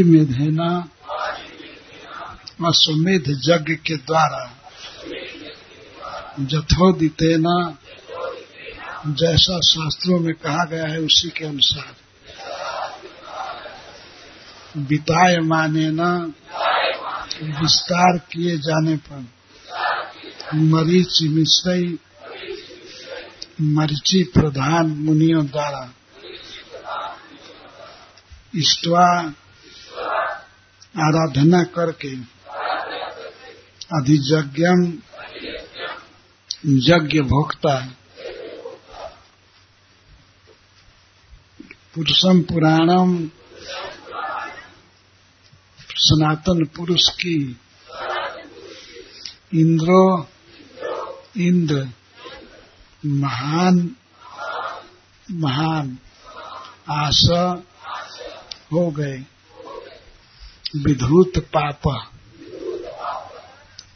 [0.00, 0.88] मेधेना
[2.68, 4.58] अश्वमेध यज्ञ के द्वारा।
[6.40, 7.78] जथोदितेना,
[9.06, 11.96] जैसा शास्त्रों में कहा गया है उसी के अनुसार।
[14.76, 16.32] बिताए माने न
[17.42, 19.26] विस्तार किए जाने पर।
[20.54, 21.98] मरीच मिश्रई,
[23.60, 25.94] मरीची प्रधान मुनियों द्वारा।
[28.54, 29.32] इष्टवा
[30.96, 32.14] आराधना करके
[33.96, 34.80] अधिजज्ञम
[36.66, 37.74] यज्ञ भोक्ता।
[41.94, 43.30] पुरुषम पुराणम
[45.96, 47.60] सनातन पुरुष की
[49.54, 50.28] इंद्रो
[51.36, 51.88] इंद्र
[53.06, 53.96] महान
[55.30, 55.98] महान
[56.90, 57.44] आशा
[58.72, 59.22] हो गए।
[60.76, 61.86] विधूत पाप।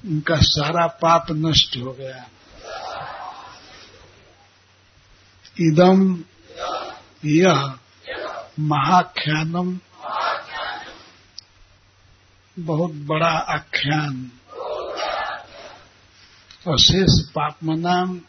[0.04, 2.28] उनका सारा पाप नष्ट हो गया।
[5.60, 6.24] इदम
[7.24, 7.78] यह
[8.60, 9.78] महाख्यानम।
[12.58, 14.30] बहुत बड़ा आख्यान।
[16.68, 18.20] अशेष पापमनाम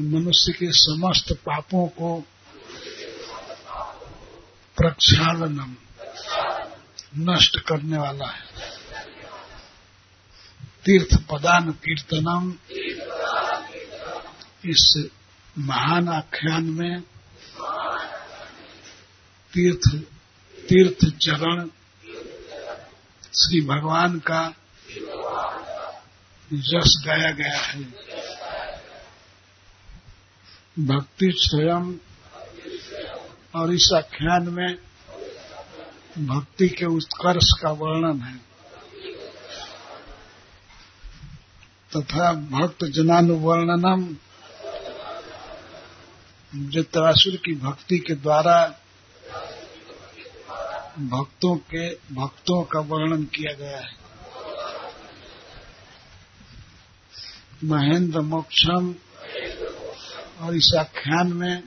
[0.00, 2.24] मनुष्य के समस्त पापों को
[4.76, 5.83] प्रक्षालनम।
[7.18, 8.42] नष्ट करने वाला है।
[10.84, 12.54] तीर्थ पदान कीर्तनम।
[14.64, 15.08] इस
[15.58, 17.02] महान आख्यान में
[19.52, 19.96] तीर्थ
[20.68, 21.68] तीर्थ चरण
[23.34, 24.54] श्री भगवान का
[26.52, 27.84] यश गाया गया है।
[30.78, 31.94] भक्ति स्वयं
[33.54, 34.78] और इस आख्यान में
[36.18, 38.36] भक्ति के उत्कर्ष का वर्णन है।
[41.96, 44.16] तथा भक्त जनानुवर्णनम
[46.54, 48.78] वृत्रासुर की भक्ति के द्वारा
[50.98, 53.96] भक्तों के, भक्तों का वर्णन किया गया है।
[57.64, 58.94] महेंद्र मोक्षम
[60.40, 61.62] और इस आख्यान में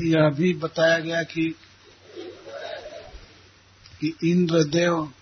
[0.00, 1.54] यह भी बताया गया कि
[4.00, 5.12] कि इंद्रदेव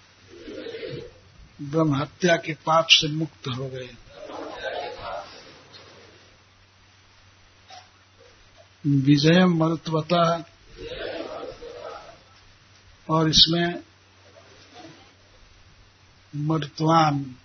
[1.62, 3.89] ब्रह्म हत्या के पाप से मुक्त हो गए।
[8.87, 10.44] विजय मरुत्वता
[13.11, 13.83] और इसमें
[16.37, 17.37] मरुत्वान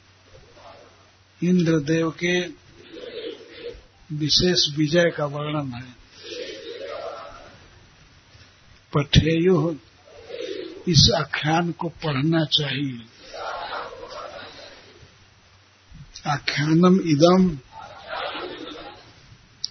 [1.43, 2.47] इंद्रदेव के
[4.15, 5.95] विशेष विजय का वर्णन है।
[8.93, 9.75] पठेयु
[10.87, 13.05] इस आख्यान को पढ़ना चाहिए।
[16.27, 17.57] आख्यानम इदम।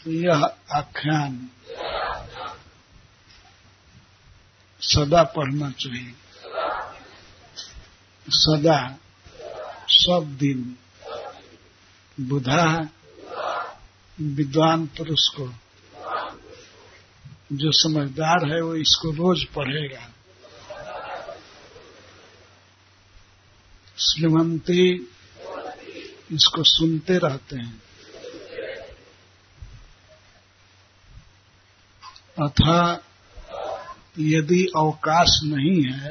[0.09, 1.51] यह आख्यान
[4.81, 6.15] सदा पढ़ना चाहिए।
[8.29, 8.99] सदा,
[9.89, 10.77] सब दिन
[12.21, 12.89] बुधा,
[14.21, 15.49] विद्वान पुरुष को,
[17.53, 20.11] जो समझदार है, वो इसको रोज पढ़ेगा।
[24.03, 24.85] श्रीमंती
[26.33, 27.81] इसको सुनते रहते हैं।
[32.39, 32.81] अथा
[34.19, 36.11] यदि अवकाश नहीं है,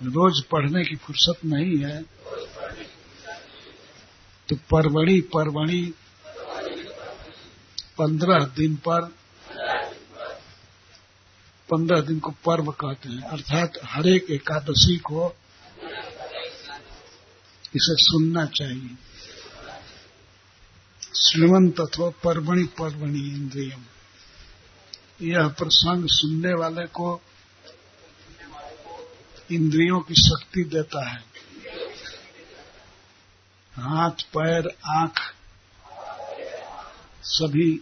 [0.00, 2.02] रोज पढ़ने की फुर्सत नहीं है
[4.48, 5.82] तो परवड़ी परवड़ी
[7.98, 9.02] पंद्रह दिन पर
[11.68, 15.28] पंद्रह दिन को पर्व कहते हैं। अर्थात हरेक एकादशी को
[17.76, 18.90] इसे सुनना चाहिए।
[21.16, 23.84] श्रीमंत अथवा पर्वणि पर्वणि इंद्रियम।
[25.22, 27.20] यह प्रसंग सुनने वाले को
[29.52, 31.24] इंद्रियों की शक्ति देता है।
[33.74, 35.34] हाथ, पैर, आँख
[37.22, 37.76] सभी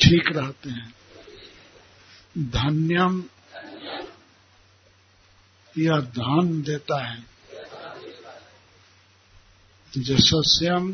[0.00, 0.94] ठीक रहते हैं।
[2.38, 3.24] धन्यम
[5.78, 7.37] यह धन देता है।
[9.96, 10.92] जशस्यम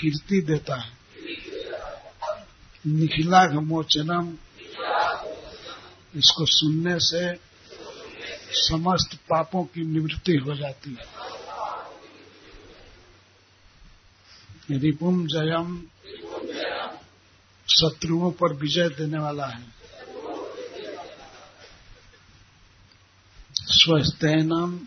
[0.00, 0.92] कीर्ति देता है।
[2.86, 4.36] निखिला मोचनम
[6.18, 7.34] इसको सुनने से
[8.52, 11.26] समस्त पापों की निवृत्ति हो जाती है।
[14.78, 15.86] रिपुम जयम
[17.70, 19.62] शत्रुओं पर विजय देने वाला है।
[23.52, 24.80] स्वस्थ स्वस्थनम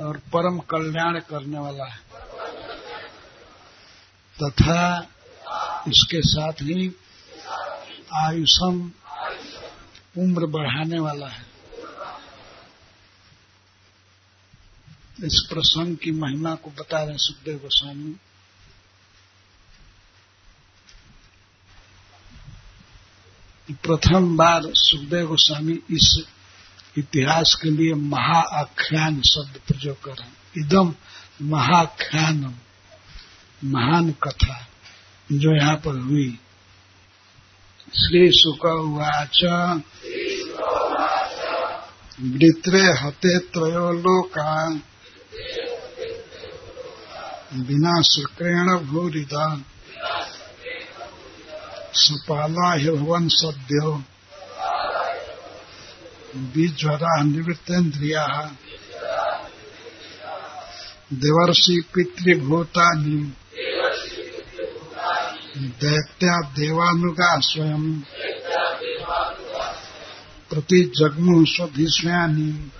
[0.00, 1.98] और परम कल्याण करने वाला है।
[4.42, 5.00] तथा
[5.88, 6.96] इसके साथ ही
[8.14, 8.92] आयुषम
[10.18, 11.46] उम्र बढ़ाने वाला है।
[15.24, 18.16] इस प्रसंग की महिमा को बता रहे सुखदेव गोस्वामी।
[23.70, 26.24] प्रथम बार सुखदेव गोस्वामी इस
[26.98, 30.94] इतिहास के लिए महाआख्यान शब्द प्रयोग कर रहे हैं। इदम
[31.42, 32.54] महाख्यानम,
[33.64, 34.66] महान कथा
[35.32, 36.38] जो यहाँ पर हुई।
[37.94, 39.40] श्री सुख उवाच
[42.20, 44.74] वृत्रे हते त्रयो लोका।
[47.54, 49.60] बिना शुक्रेण भूरिदा।
[51.94, 54.02] सपाला भवन सद्यो।
[56.36, 58.56] बीज्वरा निवृत्तेन्द्रिया
[61.12, 63.32] देवर्षि पितृभूतानि।
[65.56, 68.00] दैत्या देवानुगा स्वयं।
[70.50, 72.70] प्रति जगमु स्वधिष्यानि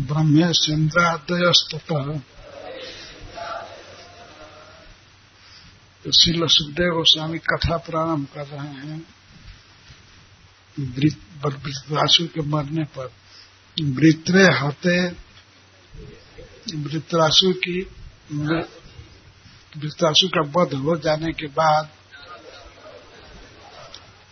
[0.00, 2.22] ब्रह्मेश्वरादयस्तत
[6.14, 9.06] श्रील सुखदेव गोस्वामी कथा प्रारंभ कर रहे हैं।
[10.78, 13.12] वृत्रासु के मरने पर।
[13.82, 14.96] वृत्रे हते
[16.76, 17.80] वृत्रासु की
[19.76, 21.88] वृत्रासु का वध हो जाने के बाद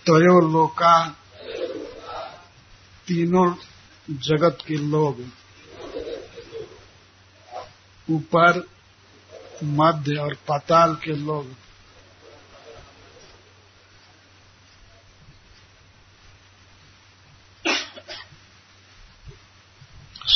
[0.06, 1.08] तयो लोका,
[3.06, 3.54] तीनों
[4.10, 5.24] जगत के लोग
[8.10, 8.68] ऊपर,
[9.64, 11.54] मध्य और पाताल के लोग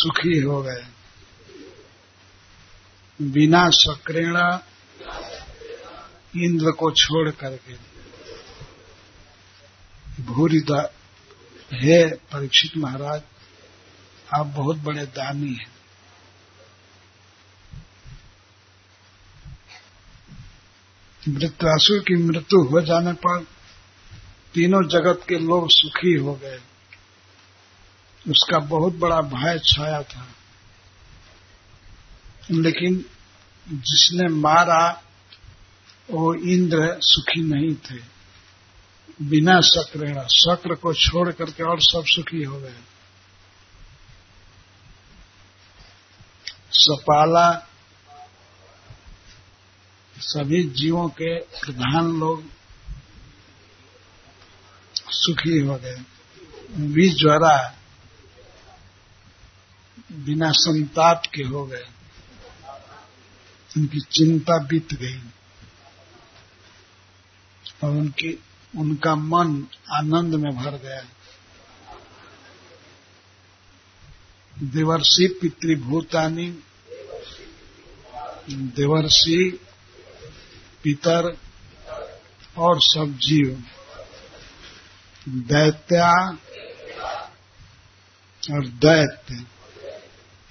[0.04, 0.86] सुखी हो गए।
[3.22, 4.36] बिना सक्रेण
[6.44, 7.74] इंद्र को छोड़ करके।
[10.22, 10.60] भूरी
[11.72, 13.22] हे परीक्षित महाराज,
[14.34, 15.72] आप बहुत बड़े दानी हैं।
[21.28, 23.46] वृत्रासुर की मृत्यु हो जाने पर
[24.54, 26.60] तीनों जगत के लोग सुखी हो गए।
[28.28, 30.28] उसका बहुत बड़ा भय, छाया था।
[32.50, 33.04] लेकिन
[33.68, 35.02] जिसने मारा,
[36.10, 38.14] वो इंद्र सुखी नहीं थे।
[39.22, 42.76] बिना शक्र शक्र को छोड़ करके और सब सुखी हो गए।
[46.72, 47.68] सपाला,
[50.18, 52.44] सभी जीवों के प्रधान लोग
[55.10, 56.02] सुखी हो गए।
[56.70, 57.74] विज्वरा
[60.14, 61.86] बिना संताप के हो गए।
[63.76, 65.20] उनकी चिंता बीत गई।
[67.84, 68.42] और उनकी,
[68.76, 71.04] उनका मन आनंद में भर गया।
[74.62, 76.58] देवर्षि पितृभूतानी,
[78.50, 79.60] देवर्षि
[80.82, 81.36] पितर
[82.58, 83.64] और सब जीव,
[85.28, 86.38] दैत्या
[88.54, 89.53] और दैत्य।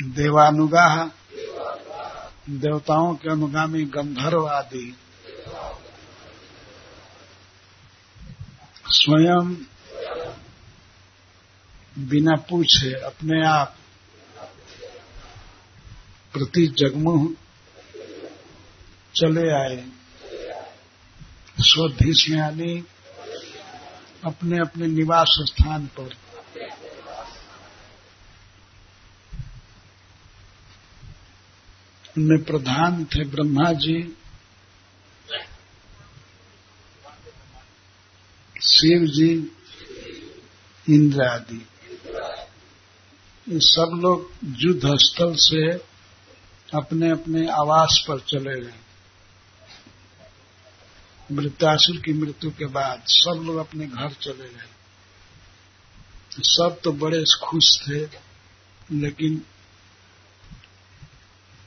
[0.03, 1.11] देवानुगा
[2.49, 4.95] देवताओं के अनुगामी गंधर्व आदि।
[8.87, 9.53] स्वयं
[11.99, 13.75] बिना पूछे अपने आप
[16.33, 17.33] प्रति जगमुह
[19.15, 19.87] चले आए।
[21.59, 22.83] स्वधीश यानी
[24.25, 26.22] अपने अपने निवास स्थान पर।
[32.17, 34.17] उनमें प्रधान थे ब्रह्मा जी।
[38.61, 39.51] शिव जी,
[40.89, 41.67] इंद्र आदि।
[43.49, 45.71] ये सब लोग युद्ध स्थल से
[46.77, 48.73] अपने अपने आवास पर चले गए।
[51.31, 54.69] मृत्यासुर की मृत्यु के बाद सब लोग अपने घर चले गए।
[56.31, 57.99] सब तो बड़े खुश थे,
[58.91, 59.41] लेकिन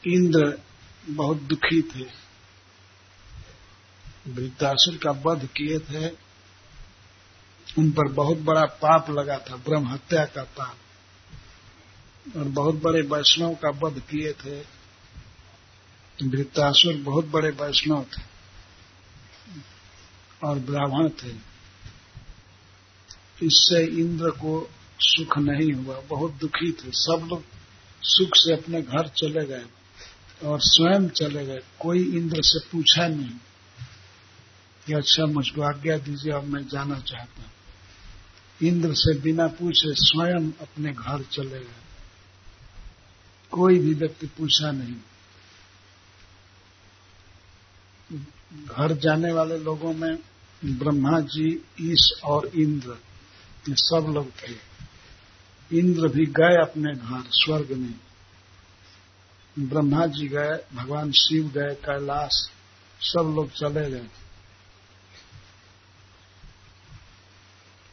[0.07, 0.59] इंद्र
[1.09, 2.27] बहुत दुखी थे।
[4.29, 6.09] वृद्धासुर का वध किए थे।
[7.79, 10.77] उन पर बहुत बड़ा पाप लगा था, ब्रह्म हत्या का पाप।
[12.37, 14.61] और बहुत बड़े वैष्णव का वध किए थे।
[16.23, 18.23] वृत्तासुर बहुत बड़े वैष्णव थे
[20.47, 21.31] और ब्राह्मण थे।
[23.43, 24.71] इससे इंद्र को
[25.01, 27.45] सुख नहीं हुआ, बहुत दुखी थे। सब लोग
[28.03, 29.65] सुख से अपने घर चले गए।
[30.45, 33.31] और स्वयं चले गए। कोई इंद्र से पूछा नहीं।
[34.87, 37.51] कि अच्छा मुझको आज्ञा दीजिए, अब मैं जाना चाहता हूँ।
[38.69, 41.83] इंद्र से बिना पूछे स्वयं अपने घर चले गए।
[43.51, 44.95] कोई भी व्यक्ति पूछा नहीं।
[48.65, 50.19] घर जाने वाले लोगों में
[50.65, 52.91] ब्रह्मा जी, ईश और इंद्र,
[53.69, 54.77] ये सब लोग थे।
[55.79, 57.95] इंद्र भी गए अपने घर, स्वर्ग में।
[59.59, 62.51] ब्रह्मा जी गए, भगवान शिव गए, कैलाश,
[63.01, 64.09] सब लोग चले गए।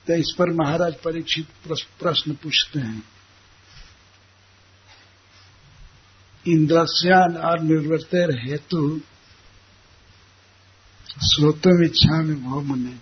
[0.08, 1.48] तो इस पर महाराज परीक्षित
[2.00, 3.04] प्रश्न पूछते हैं।
[6.48, 9.02] इंद्रस्यान और निर्वर्तर हेतु
[11.10, 13.00] श्रोतम इच्छा में भो मुनि।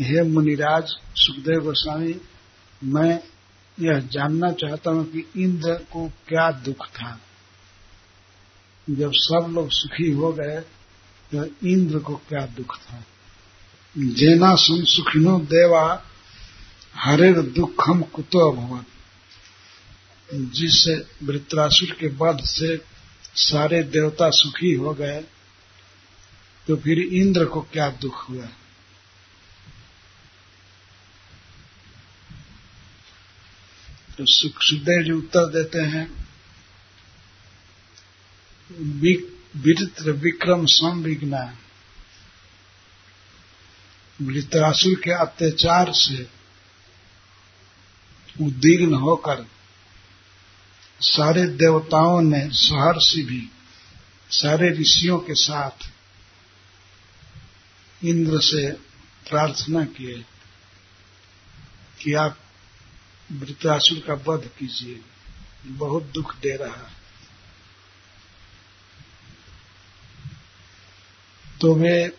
[0.00, 2.20] हे मुनिराज, सुखदेव गोस्वामी,
[2.84, 3.29] मैं
[3.80, 7.18] यह जानना चाहता हूँ कि इंद्र को क्या दुख था।
[8.90, 10.60] जब सब लोग सुखी हो गए
[11.32, 13.04] तो इंद्र को क्या दुख था?
[13.98, 16.04] जेना सुन सुखिनो देवा,
[16.94, 18.84] हरेर दुखम कुतो भवन
[20.50, 22.76] जिससे वृत्रासुर के वध से
[23.34, 25.20] सारे देवता सुखी हो गए
[26.66, 28.48] तो फिर इंद्र को क्या दुख हुआ?
[34.20, 36.06] तो सुखदेव जी उत्तर देते हैं
[39.56, 41.56] विचित्र विक्रम संविघ्ना
[44.22, 46.28] वृत्रासुर के अत्याचार से
[48.44, 49.46] उद्दीर्ण होकर
[51.00, 53.50] सारे देवताओं ने, सहर्षि भी,
[54.30, 55.90] सारे ऋषियों के साथ
[58.04, 58.72] इंद्र से
[59.30, 60.24] प्रार्थना किए
[62.02, 62.38] कि आप
[63.32, 65.00] वृत्रासुर का वध कीजिए।
[65.66, 67.00] बहुत दुख दे रहा है।
[71.60, 72.16] तो वे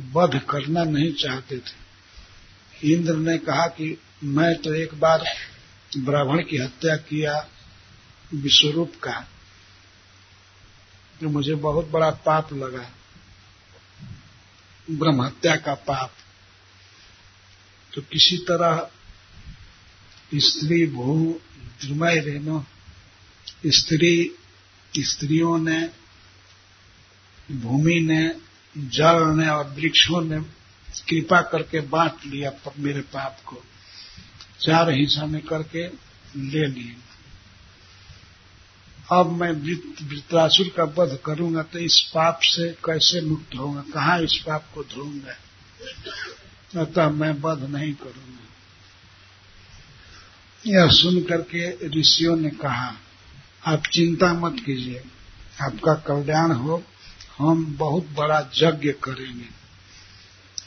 [0.00, 1.88] वध करना नहीं चाहते थे।
[2.92, 5.24] इंद्र ने कहा कि मैं तो एक बार
[5.98, 7.48] ब्राह्मण की हत्या किया
[8.34, 9.28] विश्वरूप का
[11.20, 12.90] जो मुझे बहुत बड़ा पाप लगा।
[14.90, 16.14] ब्रह्म हत्या का पाप।
[17.94, 18.90] तो किसी तरह
[20.32, 21.14] स्त्री भू
[21.80, 22.64] द्रुमय रेनो
[23.66, 24.36] स्त्री
[24.94, 25.80] स्त्रियों ने,
[27.52, 28.28] भूमि ने,
[28.76, 30.40] जल ने और वृक्षों ने
[31.08, 33.62] कृपा करके बांट लिया मेरे पाप को।
[34.60, 35.86] चार हिस्सा में करके
[36.36, 36.96] ले लिए।
[39.12, 44.36] अब मैं वृत्रासुर का वध करूँगा तो इस पाप से कैसे मुक्त होगा कहाँ इस
[44.46, 45.36] पाप को धोऊँगा
[46.80, 48.47] अतः मैं वध नहीं करूँगा।
[50.66, 52.94] यह सुन करके ऋषियों ने कहा,
[53.66, 55.02] आप चिंता मत कीजिए,
[55.60, 56.82] आपका कल्याण हो,
[57.38, 59.48] हम बहुत बड़ा यज्ञ करेंगे।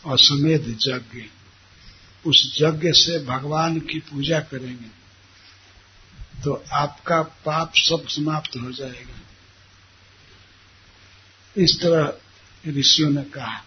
[0.05, 0.19] और
[0.81, 1.21] यज्ञ,
[2.25, 4.89] उस यज्ञ से भगवान की पूजा करेंगे
[6.43, 9.19] तो आपका पाप सब समाप्त हो जाएगा।
[11.57, 12.13] इस तरह
[12.67, 13.61] ऋषियों ने कहा,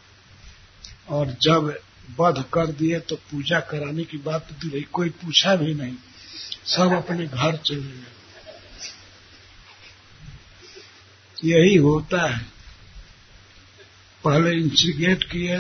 [1.09, 1.78] और जब
[2.21, 5.97] वध कर दिए तो पूजा कराने की बात तो कोई पूछा भी नहीं।
[6.66, 8.11] सब अपने घर चले गए।
[11.44, 12.47] यही होता है।
[14.25, 15.59] पहले इंस्टिगेट किए,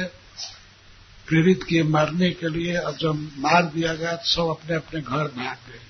[1.26, 5.24] प्रेरित किए मारने के लिए, और जब मार दिया गया तो सब अपने अपने घर
[5.24, 5.80] भाग गए।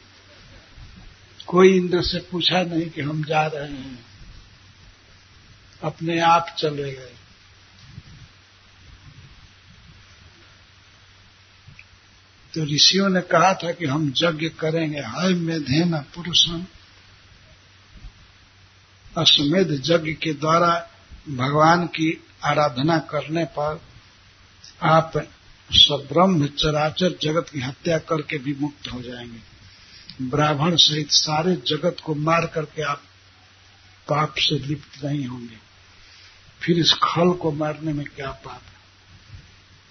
[1.47, 4.07] कोई इंद्र से पूछा नहीं कि हम जा रहे हैं।
[5.83, 7.13] अपने आप चले गए।
[12.55, 16.67] तो ऋषियों ने कहा था कि हम यज्ञ करेंगे। हाय मेधे न पुरुषम
[19.19, 20.91] अश्वमेध यज्ञ के द्वारा
[21.29, 23.81] भगवान की आराधना करने पर
[24.83, 25.13] आप
[25.73, 29.55] सब्रह्म चराचर जगत की हत्या करके भी मुक्त हो जाएँगे।
[30.23, 33.03] ब्राह्मण सहित सारे जगत को मार करके आप
[34.09, 35.57] पाप से लिप्त नहीं होंगे।
[36.61, 38.63] फिर इस खल को मारने में क्या पाप?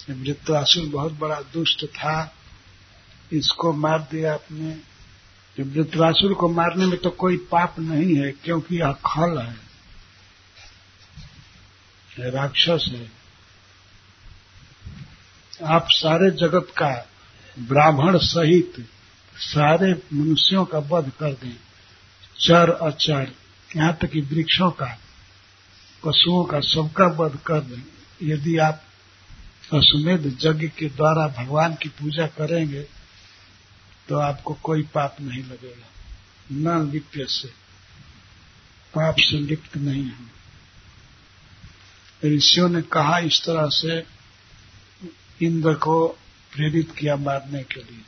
[0.09, 2.35] है वृत्रासुर बहुत बड़ा दुष्ट था।
[3.31, 4.81] इसको मार दिया आपने।
[5.59, 9.73] वृत्रासुर को मारने में तो कोई पाप नहीं है, क्योंकि यह खल है।
[12.31, 13.11] राक्षस है।
[15.63, 17.09] आप सारे जगत का
[17.59, 18.73] ब्राह्मण सहित
[19.35, 21.57] सारे मनुष्यों का वध कर दें।
[22.39, 23.31] चर अचर,
[23.75, 24.99] यहाँ तक कि वृक्षों का,
[26.05, 27.83] पशुओं का सबका वध कर दें।
[28.23, 28.83] यदि आप
[29.73, 33.02] अश्वमेध यज्ञ के द्वारा भगवान की पूजा करेंगे
[34.09, 35.87] तो आपको कोई पाप नहीं लगेगा।
[36.51, 37.47] न लिप्य से।
[38.97, 40.29] पाप से लिप्त नहीं हम।
[42.25, 44.03] ऋषियों ने कहा इस तरह से
[45.45, 46.07] इंद्र को
[46.53, 48.01] प्रेरित किया मारने के लिए।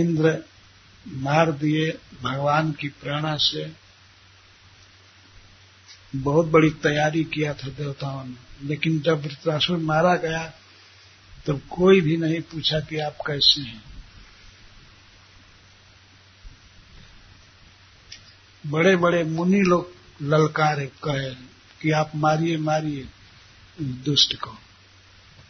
[0.00, 0.44] इंद्र
[1.08, 3.72] मार दिए भगवान की प्रेरणा से।
[6.16, 10.52] बहुत बड़ी तैयारी किया था देवताओं ने। लेकिन जब वृत्रासुर मारा गया,
[11.46, 13.95] तब कोई भी नहीं पूछा कि आप कैसे हैं।
[18.66, 19.92] बड़े बड़े मुनि लोग
[20.22, 21.30] ललकारे, कहे
[21.82, 23.08] कि आप मारिए मारिए
[24.04, 24.56] दुष्ट को।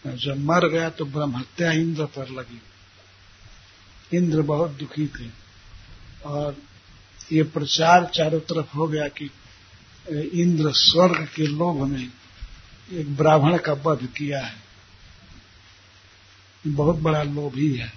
[0.07, 2.61] जब मर गया तो ब्रह्महत्या इंद्र पर लगी।
[4.13, 5.29] इंद्र बहुत दुखी थे
[6.27, 6.57] और
[7.33, 9.31] ये प्रचार चारों तरफ़ हो गया कि
[10.35, 12.13] इंद्र स्वर्ग के लोभ में
[12.93, 14.57] एक ब्राह्मण का वध किया है।
[16.67, 17.93] बहुत बड़ा लोभी है,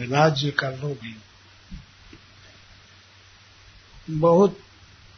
[0.00, 1.16] राज्य का लोभी।
[4.10, 4.60] बहुत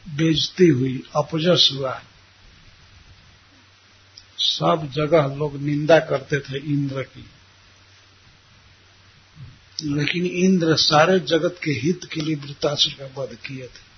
[0.09, 2.03] बेजती हुई, अपजस हुआ।
[4.39, 7.31] सब जगह लोग निंदा करते थे इंद्र की।
[9.85, 13.91] लेकिन इंद्र सारे जगत के हित के लिए वृतासुर का वध किए थे।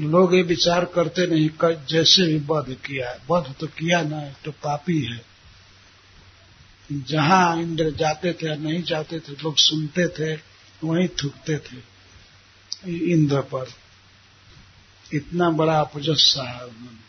[0.00, 4.28] लोग ये विचार करते नहीं कर जैसे भी वध किया है, वध तो किया ना
[4.28, 5.24] तो पापी है।
[6.92, 10.53] जहाँ इंद्र जाते थे या नहीं जाते थे, लोग सुनते थे
[10.84, 11.76] वहीं थूकते थे,
[13.12, 13.72] इंद्र पर।
[15.14, 17.04] इतना बड़ा अपजस सहा उन्होंने।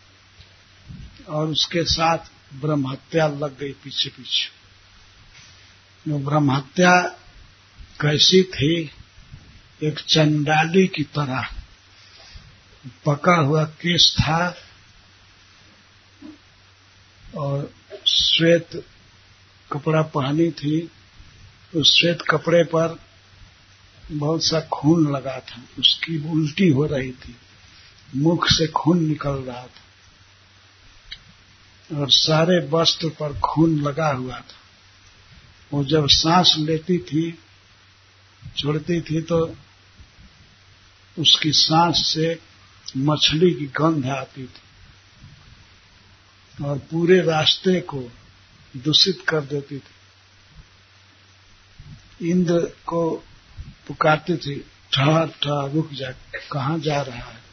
[1.25, 2.17] और उसके साथ
[2.53, 4.49] ब्रह्म हत्या लग गई पीछे पीछे।
[6.11, 7.01] वो ब्रह्म हत्या
[8.01, 8.91] कैसी थी?
[9.83, 11.47] एक चंडाली की तरह।
[13.05, 14.57] पका हुआ केस था
[17.37, 17.73] और
[18.07, 18.85] श्वेत
[19.71, 20.91] कपड़ा पहनी थी।
[21.75, 22.99] उस श्वेत कपड़े पर
[24.11, 27.35] बहुत सा खून लगा था। उसकी उल्टी हो रही थी।
[28.15, 29.81] मुख से खून निकल रहा था।
[31.97, 34.55] और सारे वस्त्र पर खून लगा हुआ था।
[35.73, 37.39] वो जब सांस लेती थी,
[38.57, 39.55] छोड़ती थी तो
[41.19, 42.39] उसकी सांस से
[42.97, 44.61] मछली की गंध आती थी।
[46.63, 48.11] और पूरे रास्ते को
[48.77, 49.95] दूषित कर देती थी।
[52.29, 53.23] इंद्र को
[53.87, 54.55] पुकारती थी
[54.93, 56.11] ठहर ठहर रुक जा,
[56.51, 57.43] कहाँ जा रहा है?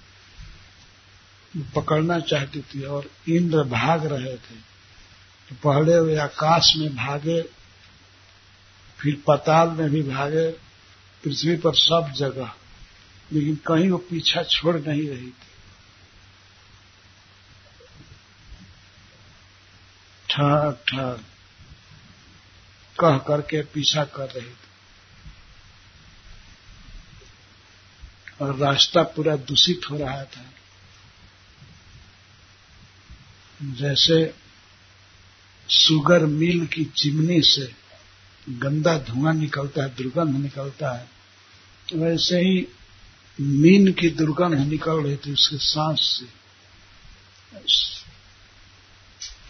[1.77, 4.55] पकड़ना चाहती थी और इंद्र भाग रहे थे।
[5.49, 7.43] तो पहले वे आकाश में भागे,
[8.99, 10.51] फिर पताल में भी भागे,
[11.25, 12.55] पृथ्वी पर सब जगह,
[13.33, 15.51] लेकिन कहीं वो पीछा छोड़ नहीं रही थी।
[20.31, 21.21] ठहर ठहर
[23.01, 24.72] कह करके पीछा कर रही थी।
[28.43, 30.45] और रास्ता पूरा दूषित हो रहा था।
[33.63, 34.35] जैसे
[35.69, 37.73] सुगर मिल की चिमनी से
[38.49, 41.09] गंदा धुआँ निकलता है, दुर्गंध निकलता है,
[41.95, 42.67] वैसे ही
[43.41, 46.43] मीन की दुर्गंध निकल रही थी उसके सांस से।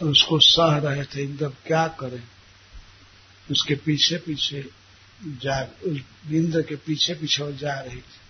[0.04, 2.22] उसको सह रहे थे इंद्र क्या करें?
[3.50, 4.70] उसके पीछे पीछे
[5.24, 5.60] जा
[6.30, 8.21] इंद्र के पीछे पीछे जा रही थी।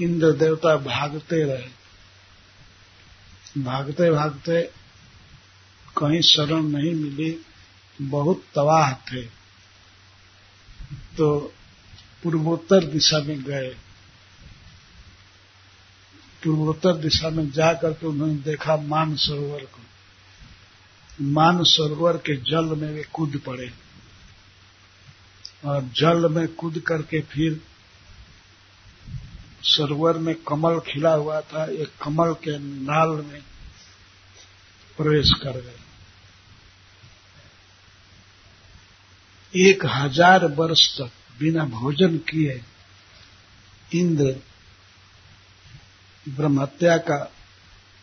[0.00, 1.84] इंद्र देवता भागते रहे।
[3.62, 4.62] भागते भागते
[5.96, 7.46] कहीं शरण नहीं मिली,
[8.02, 9.22] बहुत तबाह थे।
[11.16, 11.54] तो
[12.22, 13.76] पूर्वोत्तर दिशा में गए।
[16.44, 19.80] पूर्वोत्तर दिशा में जाकर के उन्होंने देखा मान सरोवर को।
[21.20, 23.72] मान सरोवर के जल में वे कूद पड़े।
[25.64, 27.60] और जल में कूद करके फिर
[29.64, 33.40] सरोवर में कमल खिला हुआ था, एक कमल के नाल में
[34.98, 35.82] प्रवेश कर गए।
[39.54, 42.60] एक हज़ार वर्ष तक बिना भोजन किए
[43.90, 44.34] इंद्र
[46.26, 47.16] ब्रह्मत्या का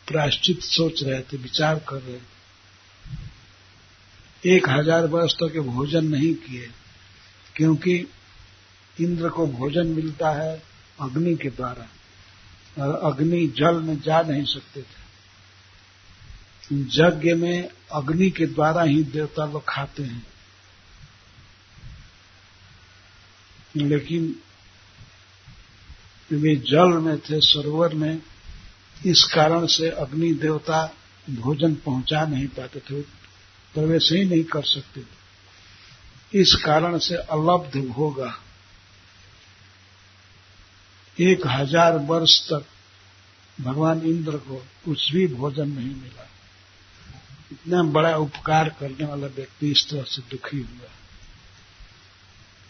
[0.07, 2.19] प्राश्चित सोच रहे थे, विचार कर रहे
[4.45, 6.69] एक हज़ार वर्ष तक भोजन नहीं किए,
[7.55, 7.95] क्योंकि
[8.97, 10.53] इंद्र को भोजन मिलता है
[11.01, 11.87] अग्नि के द्वारा।
[13.09, 15.01] अग्नि जल में जा नहीं सकते थे।
[16.73, 20.27] यज्ञ में अग्नि के द्वारा ही देवता लोग खाते हैं।
[23.75, 24.35] लेकिन
[26.31, 28.21] वे जल में थे, सरोवर में,
[29.05, 30.95] इस कारण से अग्नि देवता
[31.29, 33.01] भोजन पहुँचा नहीं पाते थे,
[33.73, 35.21] प्रवेश ही नहीं कर सकते थे।
[36.39, 38.39] इस कारण से अलब्ध होगा।
[41.19, 42.65] एक हज़ार वर्ष तक
[43.61, 46.29] भगवान इंद्र को कुछ भी भोजन नहीं मिला।
[47.51, 50.89] इतना बड़ा उपकार करने वाला व्यक्ति इस तरह से दुखी हुआ।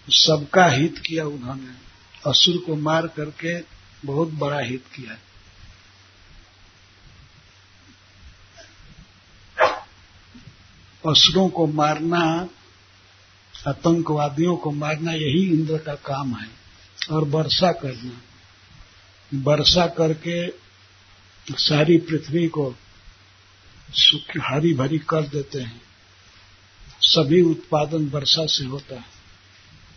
[0.10, 1.74] सबका हित किया उन्होंने।
[2.30, 3.62] असुर को मार करके
[4.08, 5.14] बहुत बड़ा हित किया।
[11.12, 12.50] असुरों को मारना,
[13.68, 16.62] आतंकवादियों को मारना यही इंद्र का काम है।
[17.12, 18.22] और वर्षा करना।
[19.34, 20.50] वर्षा करके
[21.52, 22.76] सारी पृथ्वी को
[23.90, 25.82] सुख हरी भरी कर देते हैं।
[27.02, 29.06] सभी उत्पादन वर्षा से होता है।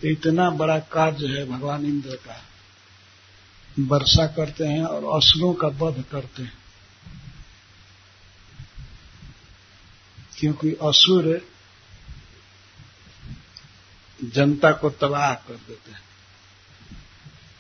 [0.03, 2.45] तो इतना बड़ा कार्य है भगवान इंद्र का।
[3.81, 6.59] वर्षा करते हैं और असुरों का वध करते हैं।
[10.39, 11.49] क्योंकि असुर
[14.25, 16.14] जनता को तबाह कर देते हैं।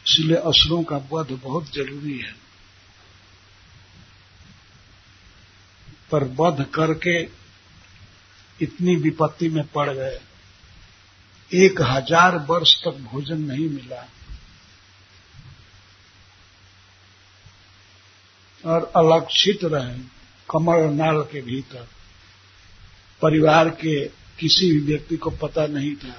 [0.07, 2.35] इसलिए असुरों का वध बहुत ज़रूरी है।
[6.13, 7.21] पर वध करके
[8.59, 10.21] इतनी विपत्ति में पड़ गए।
[11.51, 14.09] एक हज़ार वर्ष तक भोजन नहीं मिला।
[18.65, 19.99] और अलक्षित रहे
[20.49, 21.89] कमर नाल के भीतर।
[23.23, 24.05] परिवार के
[24.39, 26.15] किसी भी व्यक्ति को पता नहीं था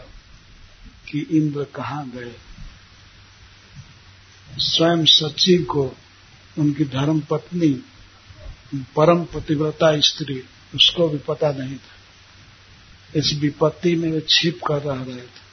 [1.09, 2.33] कि इंद्र कहाँ गए।
[4.59, 5.95] स्वयं सचिव को,
[6.57, 7.83] उनकी धर्म पत्नी,
[8.75, 10.43] परम पतिव्रता स्त्री,
[10.75, 15.45] उसको भी पता नहीं था। इस विपत्ति में वे छिप कर रह रहे थे।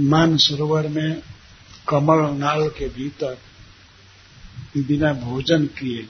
[0.00, 1.22] मान सरोवर में
[1.88, 3.38] कमल नाल के भीतर
[4.76, 6.08] बिना भोजन किए,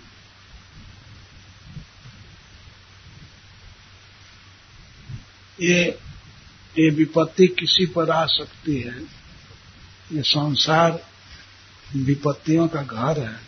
[5.60, 5.98] ये
[6.78, 9.02] ये विपत्ति किसी पर आ सकती है।
[10.12, 11.07] ये संसार
[11.96, 13.40] विपत्तियों का घर है।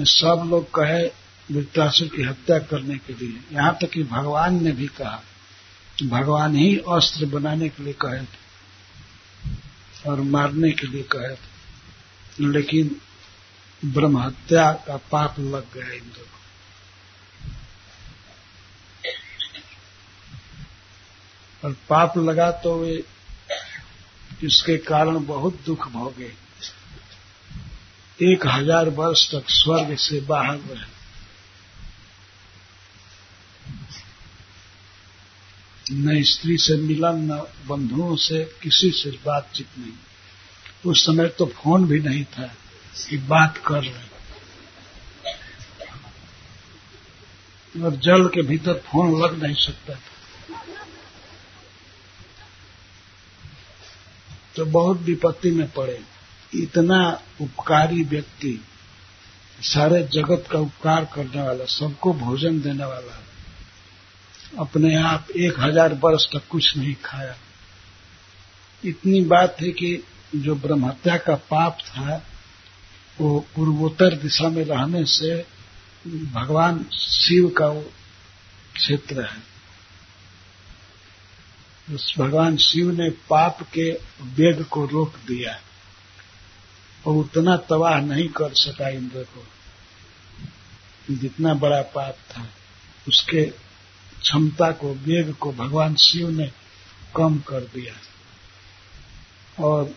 [0.00, 1.06] सब लोग कहे
[1.54, 5.22] वृत्तासुर की हत्या करने के लिए। यहाँ तक कि भगवान ने भी कहा,
[6.02, 8.42] भगवान ही अस्त्र बनाने के लिए कहे थे
[10.10, 11.52] और मारने के लिए कहे थे।
[12.40, 13.00] लेकिन
[13.84, 16.28] ब्रह्म हत्या का पाप लग गया इन को।
[21.64, 23.04] और पाप लगा तो वे
[24.42, 26.32] इसके कारण बहुत दुख भोगे।
[28.20, 30.90] एक हज़ार वर्ष तक स्वर्ग से बाहर रहे।
[35.92, 39.92] न स्त्री से मिलन, न बंधुओं से किसी से बातचीत नहीं।
[40.86, 42.46] उस समय तो फ़ोन भी नहीं था
[43.08, 44.10] कि बात कर रहे।
[47.74, 50.11] और जल के भीतर फ़ोन लग नहीं सकता था।
[54.56, 56.00] तो बहुत विपत्ति में पड़े।
[56.54, 58.60] इतना उपकारी व्यक्ति,
[59.62, 63.20] सारे जगत का उपकार करने वाला, सबको भोजन देने वाला,
[64.58, 67.34] अपने आप एक हज़ार वर्ष तक कुछ नहीं खाया।
[68.82, 70.02] इतनी बात है कि
[70.34, 72.16] जो ब्रह्महत्या का पाप था,
[73.20, 75.34] वो पूर्वोत्तर दिशा में रहने से
[76.32, 77.68] भगवान शिव का
[78.74, 79.51] क्षेत्र है।
[82.18, 85.60] भगवान शिव ने पाप के वेग को रोक दिया
[87.06, 89.46] और उतना तबाह नहीं कर सका इंद्र को।
[91.14, 92.48] जितना बड़ा पाप था,
[93.08, 93.44] उसके
[94.22, 96.52] क्षमता को वेग को भगवान शिव ने
[97.16, 97.94] कम कर दिया।
[99.64, 99.94] और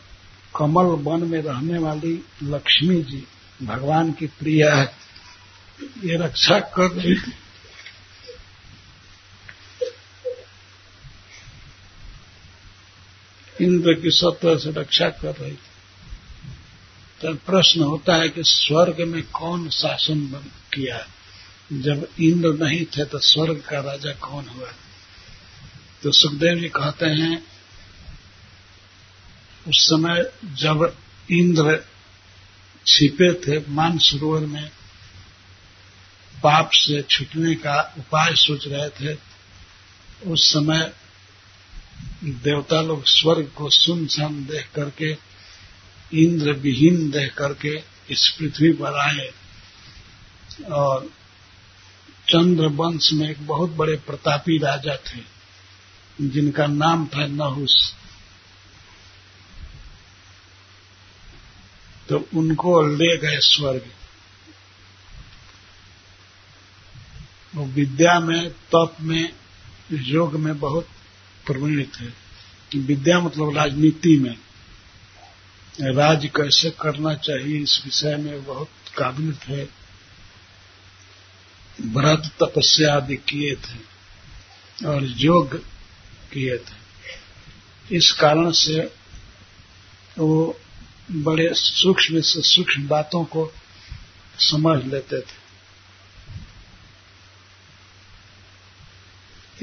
[0.56, 3.28] कमल वन में रहने वाली लक्ष्मी जी,
[3.64, 4.96] भगवान की प्रिया है,
[6.04, 7.32] ये रक्षा कर रही
[13.62, 15.74] इंद्र की सत्व से रक्षा कर रही थी।
[17.22, 20.26] तो प्रश्न होता है कि स्वर्ग में कौन शासन
[20.74, 21.06] किया?
[21.74, 24.72] जब इंद्र नहीं थे तो स्वर्ग का राजा कौन हुआ?
[26.04, 27.44] तो सुखदेव जी कहते हैं,
[29.68, 30.98] उस समय जब
[31.32, 31.84] इंद्र
[32.88, 34.70] छिपे थे मान सरोवर में
[36.44, 39.18] पाप से छुटने का उपाय सोच रहे थे,
[40.32, 40.94] उस समय
[42.24, 45.18] देवता लोग स्वर्ग को सुनसान देख करके,
[46.14, 49.34] इंद्र विहीन देख करके इस पृथ्वी पर आए।
[50.72, 51.10] और
[52.30, 55.22] चंद्र वंश में एक बहुत बड़े प्रतापी राजा थे,
[56.28, 57.96] जिनका नाम था नहुस।
[62.10, 63.92] तो उनको ले गए स्वर्ग।
[67.56, 69.34] वो विद्या में, तप में,
[69.92, 70.90] योग में बहुत
[71.48, 72.26] प्रवीण थे
[72.80, 74.38] विद्या मतलब राजनीति में
[75.82, 79.64] राज कैसे करना चाहिए इस विषय में बहुत काबिल थे
[81.82, 85.56] व्रत तपस्या आदि किए थे और योग
[86.34, 88.92] किए थे। इस कारण से
[90.18, 90.60] वो
[91.12, 93.54] बड़े सूक्ष्म से सूक्ष्म बातों को
[94.40, 95.45] समझ लेते थे।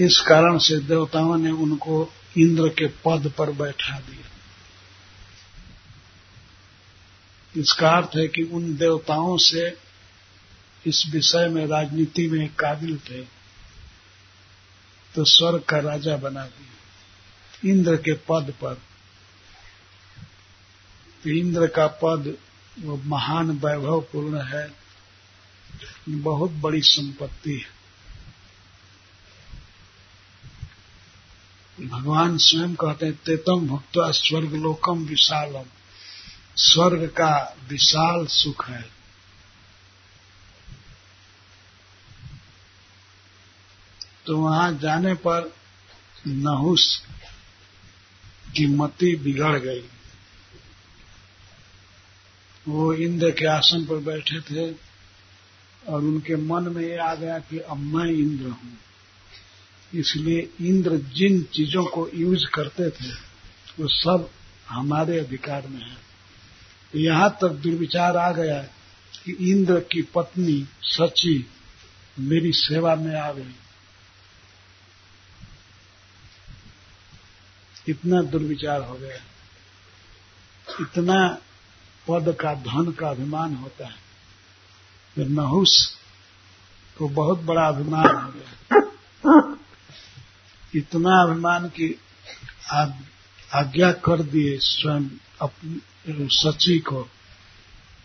[0.01, 4.29] इस कारण से देवताओं ने उनको इंद्र के पद पर बैठा दिया।
[7.57, 9.79] इसका अर्थ है कि उन देवताओं से
[10.87, 13.23] इस विषय में राजनीति में काबिल थे
[15.15, 18.75] तो स्वर्ग का राजा बना दिया। इंद्र के पद पर।
[21.25, 22.37] तो इंद्र का पद,
[22.81, 24.73] वो महान वैभवपूर्ण है,
[26.09, 27.82] बहुत बड़ी संपत्ति है।
[31.87, 35.64] भगवान स्वयं कहते हैं, तेतम भक्त स्वर्ग लोकम विशालम।
[36.57, 38.90] स्वर्ग का विशाल सुख है।
[44.27, 45.55] तो वहाँ जाने पर
[46.27, 47.03] नहुस
[48.57, 49.88] की मति बिगड़ गई।
[52.68, 54.73] वो इंद्र के आसन पर बैठे थे
[55.88, 58.79] और उनके मन में ये आ गया कि अब मैं इंद्र हूँ।
[59.95, 63.11] इसलिए इंद्र जिन चीज़ों को यूज़ करते थे,
[63.81, 64.31] वो सब
[64.69, 65.97] हमारे अधिकार में है।
[66.97, 68.63] यहाँ तक दुर्विचार आ गया
[69.25, 71.47] कि इंद्र की पत्नी सची
[72.19, 73.55] मेरी सेवा में आ गई।
[77.89, 79.17] इतना दुर्विचार हो गया।
[80.81, 81.39] इतना
[82.09, 83.95] पद का, धन का अभिमान होता है।
[85.19, 85.97] नहुस
[86.99, 88.82] को बहुत बड़ा अभिमान हो गया।
[90.75, 92.01] इतना अभिमान की
[93.55, 95.09] आज्ञा कर दिए स्वयं
[95.41, 95.81] अपनी
[96.31, 97.03] सची को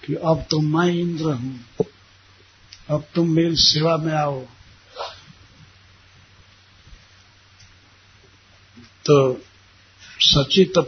[0.06, 1.66] कि अब तो मैं इंद्र हूँ।
[2.90, 4.40] अब तुम मेरी सेवा में आओ।
[9.06, 9.42] तो
[10.20, 10.82] सची तो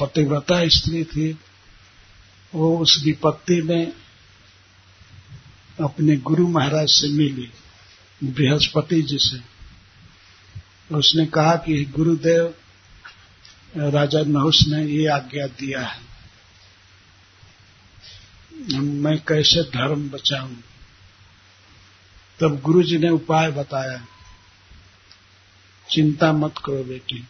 [0.00, 1.38] पतिव्रता स्त्री थी।
[2.54, 3.92] वो उस विपत्ति में
[5.80, 7.50] अपने गुरु महाराज से मिली,
[8.24, 9.55] बृहस्पति जी से।
[10.92, 12.54] उसने कहा कि गुरुदेव,
[13.76, 16.00] राजा नहुस ने ये आज्ञा दिया है।
[18.78, 20.56] मैं कैसे धर्म बचाऊं?
[22.40, 24.06] तब गुरु जी ने उपाय बताया।
[25.90, 27.28] चिंता मत करो बेटी।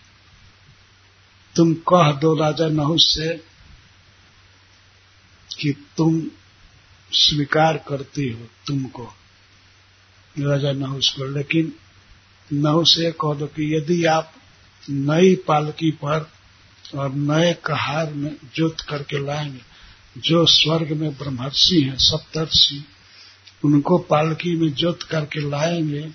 [1.57, 3.37] तुम कह दो राजा नहुस से
[5.59, 6.31] कि तुम
[7.13, 9.15] स्वीकार करती हो तुमको।
[10.39, 11.73] राजा नहुस को लेकिन
[12.53, 14.33] नौ से कह दो कि यदि आप
[14.91, 16.31] नई पालकी पर
[16.95, 19.61] और नए कहार में जोत करके लाएँगे,
[20.21, 22.85] जो स्वर्ग में ब्रह्मर्षि हैं, सप्तर्षि,
[23.65, 26.11] उनको पालकी में जोत करके लाएँगे,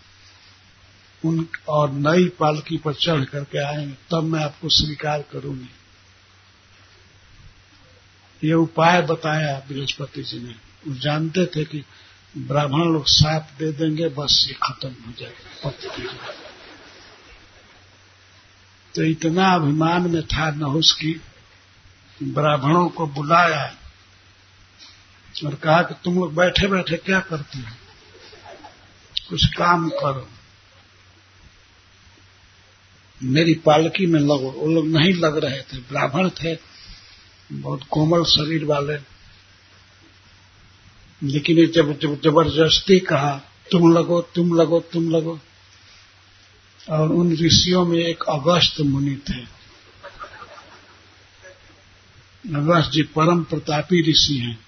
[1.25, 5.69] उन और नई पालकी पर चढ़ करके आएँगे, तब मैं आपको स्वीकार करूँगी।
[8.47, 10.55] ये उपाय बताया बृहस्पति जी ने।
[10.87, 11.83] वो जानते थे कि
[12.37, 16.33] ब्राह्मण लोग साथ दे देंगे, बस ये खत्म हो जाएगा
[18.95, 21.21] तो इतना अभिमान में था नहुस की,
[22.23, 23.63] ब्राह्मणों को बुलाया,
[25.45, 27.75] और कहा कि तुम लोग बैठे बैठे क्या करते हो?
[29.29, 30.27] कुछ काम करो।
[33.21, 36.55] मेरी पालकी में लगो, वो लोग नहीं लग रहे थे, ब्राह्मण थे,
[37.51, 38.97] बहुत कोमल शरीर वाले।
[41.23, 45.39] लेकिन जब जब ज़बरदस्ती कहा, तुम लगो तुम लगो तुम लगो।
[46.89, 49.61] और उन ऋषियों में एक अगस्त मुनि थे।
[52.55, 54.59] अगस्त जी परम प्रतापी ऋषि हैं।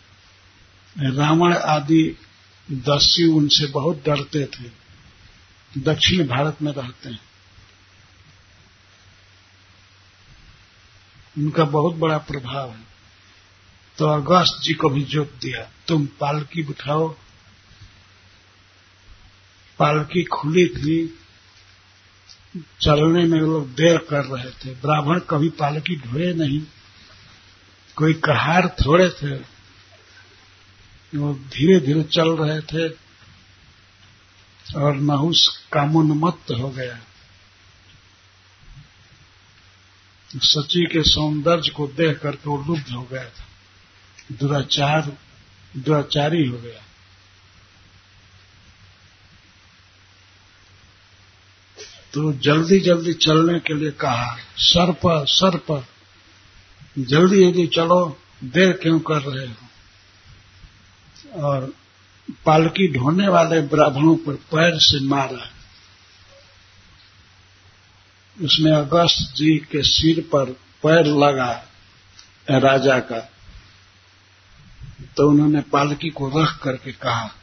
[1.11, 2.17] रावण आदि
[2.71, 4.83] दस्यु उनसे बहुत डरते थे।
[5.77, 7.19] दक्षिण भारत में रहते हैं।
[11.37, 12.92] उनका बहुत बड़ा प्रभाव है।
[13.97, 17.15] तो अगस्त जी को भी जोत दिया। तुम पालकी बिठाओ।
[19.79, 21.19] पालकी खुली थी।
[22.81, 26.61] चलने में लोग देर कर रहे थे। ब्राह्मण कभी पालकी ढोए नहीं।
[27.95, 29.35] कोई कहार थोड़े थे।
[31.17, 32.95] वो धीरे धीरे चल रहे थे।
[34.75, 36.99] और नहुस कामोन्मत्त हो गया।
[40.35, 43.52] सची के सौंदर्य को देख करके वो लुब्ध हो गया था।
[44.31, 45.17] दुराचार,
[45.77, 46.83] दुराचारी हो गया।
[52.13, 55.85] तो जल्दी जल्दी चलने के लिए कहा, सर पर सर पर,
[56.99, 59.55] जल्दी जल्दी चलो, देर क्यों कर रहे हो?
[61.43, 61.73] और
[62.45, 65.51] पालकी ढोने वाले ब्राह्मणों पर पैर से मारा।
[68.41, 70.45] उसमें अगस्त जी के सिर पर
[70.83, 71.65] पैर लगा,
[72.49, 73.32] राजा का।
[75.01, 77.35] तो उन्होंने पालकी को रख करके कहा,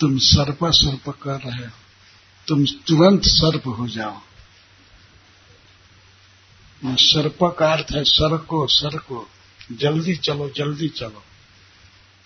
[0.00, 1.72] तुम सर्प सर्प कर रहे हो।
[2.48, 4.20] तुम तुरंत सर्प हो जाओ।
[6.84, 9.28] सर्प का अर्थ है सरको सरको।
[9.72, 11.22] जल्दी चलो जल्दी चलो।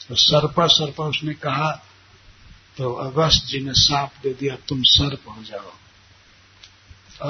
[0.09, 1.71] तो सर्पा सर्पा उसने कहा
[2.77, 5.73] तो अगस्त जी ने सांप दे दिया, तुम सर्प हो जाओ।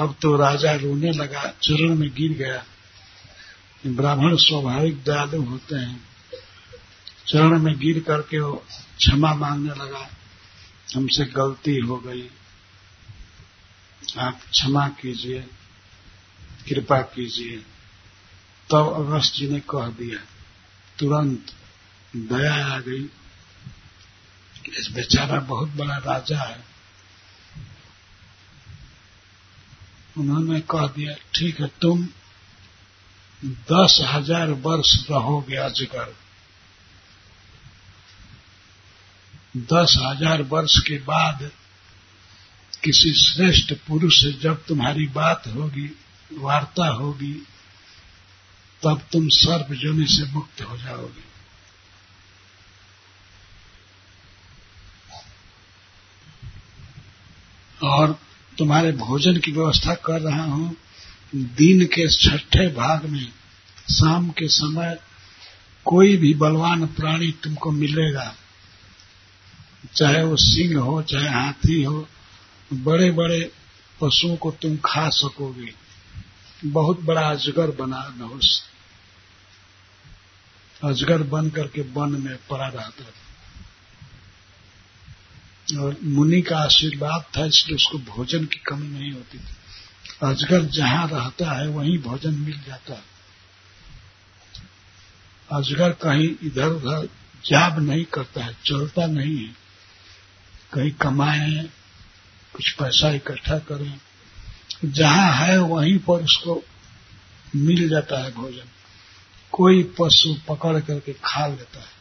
[0.01, 2.63] अब तो राजा रोने लगा, चरण में गिर गया।
[3.87, 6.08] ब्राह्मण स्वाभाविक दयालु होते हैं।
[7.29, 8.65] चरण में गिर करके वो
[8.97, 10.09] क्षमा मांगने लगा।
[10.95, 12.29] हमसे गलती हो गई।
[14.17, 15.39] आप क्षमा कीजिए,
[16.69, 17.57] कृपा कीजिए।
[18.69, 20.19] तब अगस्त जी ने कह दिया।
[20.99, 21.51] तुरंत
[22.15, 23.09] दया आ गई।
[24.79, 26.63] इस बेचारा बहुत बड़ा राजा है।
[30.17, 32.07] उन्होंने कह दिया, ठीक है, तुम
[33.45, 36.15] दस हज़ार वर्ष रहोगे अजगर।
[39.57, 41.51] दस हज़ार वर्ष के बाद
[42.83, 45.99] किसी श्रेष्ठ पुरुष से जब तुम्हारी बात होगी,
[46.33, 47.33] वार्ता होगी,
[48.83, 51.29] तब तुम सर्प जोनि से मुक्त हो जाओगे।
[57.83, 58.19] और
[58.57, 60.75] तुम्हारे भोजन की व्यवस्था कर रहा हूँ।
[61.35, 63.31] दिन के छठे भाग में,
[63.89, 64.99] शाम के समय
[65.85, 68.35] कोई भी बलवान प्राणी तुमको मिलेगा।
[69.95, 72.07] चाहे वो सिंह हो, चाहे हाथी हो
[72.73, 73.51] बड़े बड़े
[74.01, 75.73] पशुओं को तुम खा सकोगे।
[76.65, 78.63] बहुत बड़ा अजगर बना नहुस
[80.83, 83.29] अजगर बन करके वन में पड़ा रहता था।
[85.81, 89.55] और मुनि का आशीर्वाद था, इसलिए उसको भोजन की कमी नहीं होती थी।
[90.23, 93.03] अजगर जहाँ रहता है, वहीं भोजन मिल जाता है।
[95.51, 97.09] अजगर कहीं इधर उधर
[97.45, 99.68] जाब नहीं करता है, चलता नहीं है।
[100.73, 101.69] कहीं कमाए,
[102.53, 103.99] कुछ पैसा इकट्ठा करें,
[104.85, 106.63] जहाँ है वहीं पर उसको
[107.55, 108.69] मिल जाता है भोजन।
[109.51, 111.99] कोई पशु पकड़ करके खा लेता है।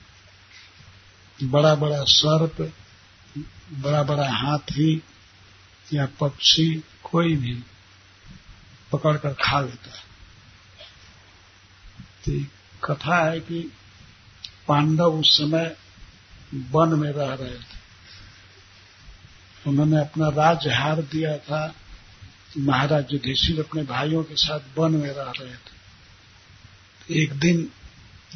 [1.48, 2.72] बड़ा बड़ा सर्प
[3.72, 5.02] बड़ा बड़ा हाथी
[5.94, 7.62] या पक्षी कोई भी
[8.92, 10.09] पकड़कर खा लेता है।
[12.24, 12.46] तो
[12.87, 13.72] कथा है कि
[14.68, 15.76] पांडव उस समय
[16.54, 17.78] वन में रह रहे थे।
[19.68, 21.74] उन्होंने अपना राज्य हार दिया था
[22.59, 27.68] महाराज युधिष्ठिर अपने भाइयों के साथ वन में रह रहे थे। एक दिन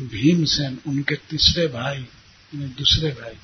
[0.00, 2.06] भीमसेन, उनके तीसरे भाई
[2.54, 3.34] दूसरे भाई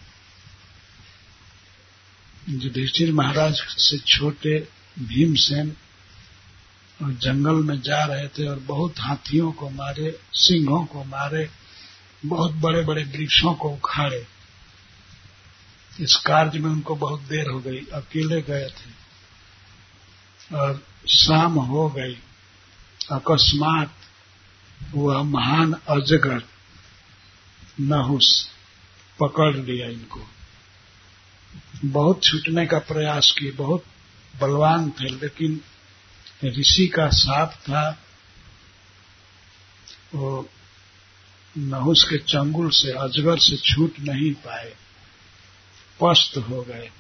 [2.49, 4.59] युधिष्ठिर महाराज से छोटे
[4.99, 5.77] भीमसेन
[7.03, 11.49] और जंगल में जा रहे थे और बहुत हाथियों को मारे, सिंहों को मारे,
[12.27, 14.27] बहुत बड़े बड़े वृक्षों को उखाड़े।
[16.01, 18.99] इस कार्य में उनको बहुत देर हो गई, अकेले गए थे।
[20.57, 22.15] और शाम हो गई।
[23.13, 23.95] अकस्मात
[24.95, 26.43] वह महान अजगर
[27.81, 28.49] नहुस
[29.21, 30.27] पकड़ लिया इनको।
[31.85, 33.85] बहुत छूटने का प्रयास किए, बहुत
[34.41, 35.61] बलवान थे, लेकिन
[36.45, 37.99] ऋषि का साप था।
[40.15, 40.49] वो
[41.59, 44.77] नहुस के चंगुल से, अजगर से छूट नहीं पाए।
[46.01, 46.91] पस्त हो गए।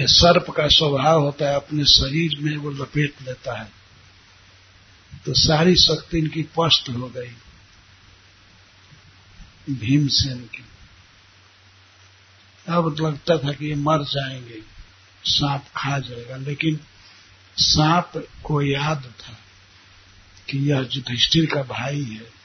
[0.00, 3.72] ये सर्प का स्वभाव होता है, अपने शरीर में वो लपेट लेता है।
[5.26, 7.34] तो सारी शक्ति इनकी पस्त हो गई,
[9.70, 10.64] भीमसेन की।
[12.68, 14.60] अब लगता था कि ये मर जाएँगे,
[15.24, 16.80] सांप खा जाएगा, लेकिन
[17.56, 19.38] सांप को याद था
[20.48, 22.39] कि यह युधिष्ठिर का भाई है।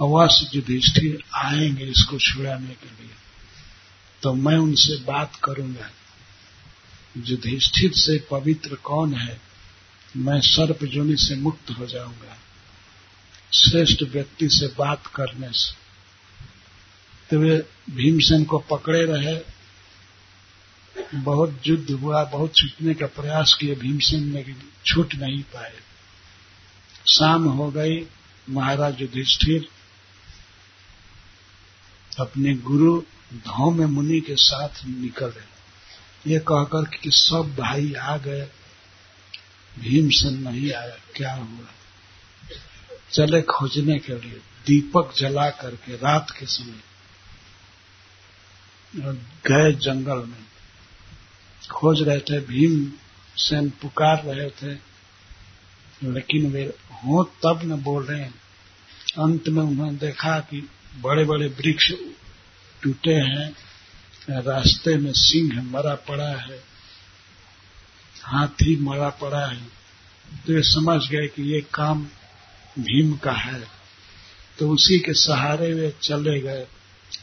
[0.00, 3.10] अवश्य युधिष्ठिर आएँगे इसको छुड़ाने के लिए
[4.22, 5.90] तो मैं उनसे बात करूँगा।
[7.16, 9.40] युधिष्ठिर से पवित्र कौन है,
[10.16, 12.38] मैं सर्प जोनि से मुक्त हो जाऊँगा।
[13.54, 15.74] श्रेष्ठ व्यक्ति से बात करने से।
[17.30, 19.40] तो वे भीमसेन को पकड़े रहे।
[21.14, 24.54] बहुत युद्ध हुआ, बहुत छूटने का प्रयास किए, भीमसेन ने
[24.86, 25.74] छूट नहीं पाए।
[27.06, 28.06] शाम हो गई,
[28.50, 29.68] महाराज युधिष्ठिर
[32.20, 33.02] अपने गुरु
[33.34, 35.58] धौम्य मुनि के साथ निकल निकले
[36.32, 38.48] ये कहकर कि सब भाई आ गए।
[39.78, 41.66] भीमसेन नहीं आया, क्या हुआ?
[43.12, 46.80] चले खोजने के लिए, दीपक जला करके रात के समय
[49.46, 50.46] गए जंगल में।
[51.70, 52.92] खोज रहे थे भीम
[53.36, 54.78] सेन पुकार रहे थे,
[56.04, 58.34] लेकिन वे हो तब न बोल रहे हैं।
[59.18, 60.68] अंत में उन्होंने देखा कि
[61.00, 61.92] बड़े बड़े वृक्ष
[62.82, 63.48] टूटे हैं,
[64.42, 66.58] रास्ते में सिंह मरा पड़ा है,
[68.24, 69.60] हाथी मरा पड़ा है।
[70.46, 72.04] तो ये समझ गए कि ये काम
[72.78, 73.60] भीम का है।
[74.58, 76.66] तो उसी के सहारे वे चले गए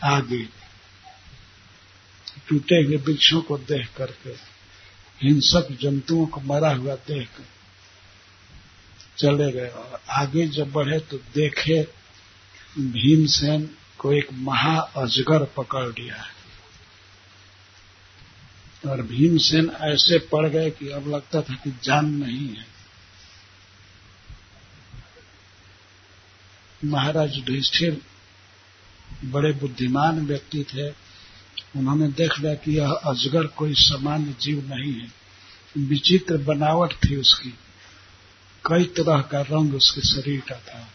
[0.04, 0.44] आगे।
[2.48, 4.30] टूटे हुए वृक्षों को देख करके
[5.22, 7.46] हिंसक जंतुओं को मरा हुआ देख कर
[9.18, 11.82] चले गए। और आगे जब बढ़े तो देखे
[12.80, 16.36] भीमसेन को एक महा अजगर पकड़ लिया है।
[18.92, 22.68] और भीमसेन ऐसे पड़ गए कि अब लगता था कि जान नहीं है।
[26.86, 28.02] महाराज युधिष्ठिर
[29.26, 30.90] बड़े बुद्धिमान व्यक्ति थे।
[31.80, 35.12] उन्होंने देख लिया कि यह अजगर कोई सामान्य जीव नहीं है।
[35.78, 37.50] विचित्र बनावट थी उसकी।
[38.66, 40.88] कई तरह का रंग उसके शरीर का था।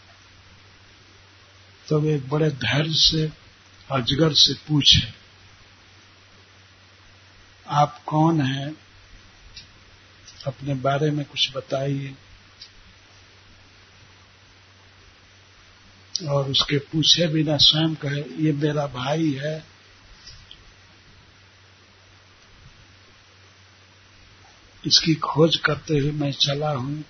[1.91, 3.31] तो वे बड़े धैर्य से
[3.91, 5.13] अजगर से पूछे,
[7.67, 8.75] आप कौन हैं?
[10.47, 12.15] अपने बारे में कुछ बताइए।
[16.27, 19.65] और उसके पूछे बिना स्वयं कहे, ये मेरा भाई है।
[24.85, 27.03] इसकी खोज करते हुए मैं चला हूँ।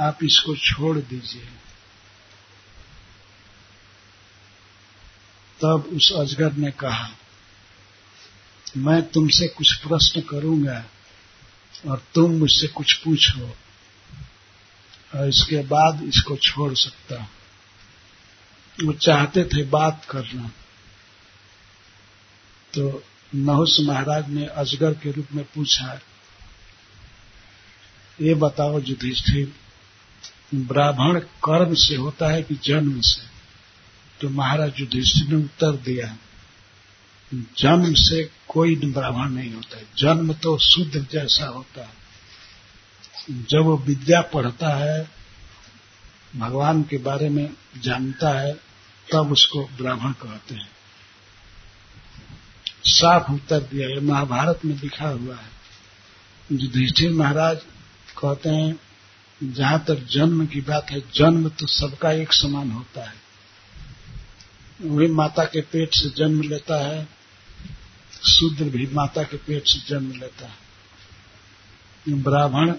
[0.00, 1.48] आप इसको छोड़ दीजिए।
[5.60, 7.08] तब उस अजगर ने कहा,
[8.76, 10.84] मैं तुमसे कुछ प्रश्न करूँगा
[11.88, 13.48] और तुम मुझसे कुछ पूछो
[15.14, 17.28] और इसके बाद इसको छोड़ सकता
[18.78, 20.50] वो चाहते थे बात करना।
[22.74, 23.02] तो
[23.34, 26.00] नहुस महाराज ने अजगर के रूप में पूछा,
[28.18, 29.52] ये बताओ युधिष्ठिर
[30.54, 33.26] ब्राह्मण कर्म से होता है कि जन्म से।
[34.20, 36.16] तो महाराज युधिष्ठिर ने उत्तर दिया,
[37.58, 41.98] जन्म से कोई ब्राह्मण नहीं होता है। जन्म तो शुद्ध जैसा होता है।
[43.30, 45.10] जब वो विद्या पढ़ता है,
[46.36, 48.54] भगवान के बारे में जानता है,
[49.12, 50.68] तब उसको ब्राह्मण कहते हैं।
[52.84, 55.50] साफ़ उत्तर दिया है महाभारत में लिखा हुआ है।
[56.52, 57.58] युधिष्ठिर महाराज
[58.18, 58.76] कहते हैं
[59.42, 63.14] जहाँ तक जन्म की बात है, जन्म तो सबका एक समान होता है।
[64.82, 67.08] वही माता के पेट से जन्म लेता है,
[68.22, 70.68] शूद्र भी माता के पेट से जन्म लेता है।
[72.22, 72.72] ब्राह्मण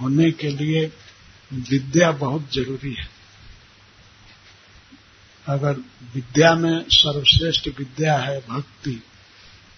[0.00, 0.92] होने के लिए
[1.52, 3.08] विद्या बहुत ज़रूरी है।
[5.46, 5.72] अगर
[6.14, 9.02] विद्या में सर्वश्रेष्ठ विद्या है भक्ति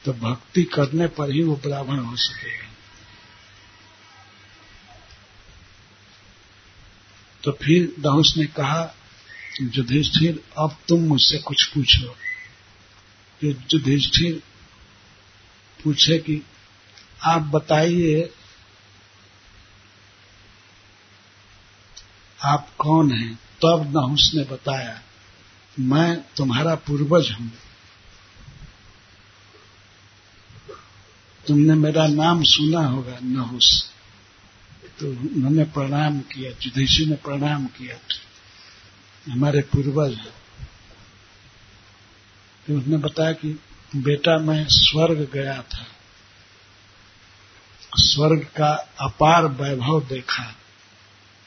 [0.04, 2.63] तो भक्ति करने पर ही वो ब्राह्मण हो सकेगा।
[7.44, 8.94] तो फिर दहुस ने कहा,
[9.60, 12.16] युधिष्ठिर, अब तुम मुझसे कुछ पूछो।
[13.44, 14.42] युधिष्ठिर
[15.84, 16.42] पूछे कि,
[17.22, 18.30] आप बताइए,
[22.44, 23.34] आप कौन हैं?
[23.34, 25.02] तब नहुस ने बताया,
[25.78, 27.52] मैं तुम्हारा पूर्वज हूँ।
[31.46, 33.93] तुमने मेरा नाम सुना होगा नहुस
[35.00, 37.98] तो उन्होंने प्रणाम किया युधिष्ठिर ने प्रणाम किया।
[39.32, 40.18] हमारे पूर्वज।
[42.66, 43.60] तो उसने बताया कि,
[43.96, 45.86] बेटा, मैं स्वर्ग गया था।
[47.96, 50.56] स्वर्ग का अपार वैभव देखा।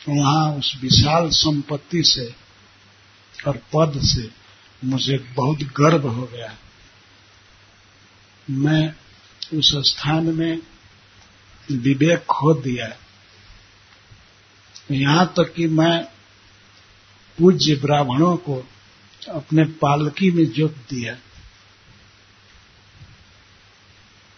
[0.10, 2.36] वहाँ उस विशाल संपत्ति से
[3.48, 4.32] और पद से
[4.84, 6.58] मुझे बहुत गर्व हो गया।
[8.50, 8.96] मैं
[9.58, 10.60] उस स्थान में
[11.72, 13.07] विवेक खो दिया।
[14.92, 16.04] यहाँ तक कि मैं
[17.38, 18.68] पूज्य ब्राह्मणों को
[19.30, 21.16] अपने पालकी में जोत दिया।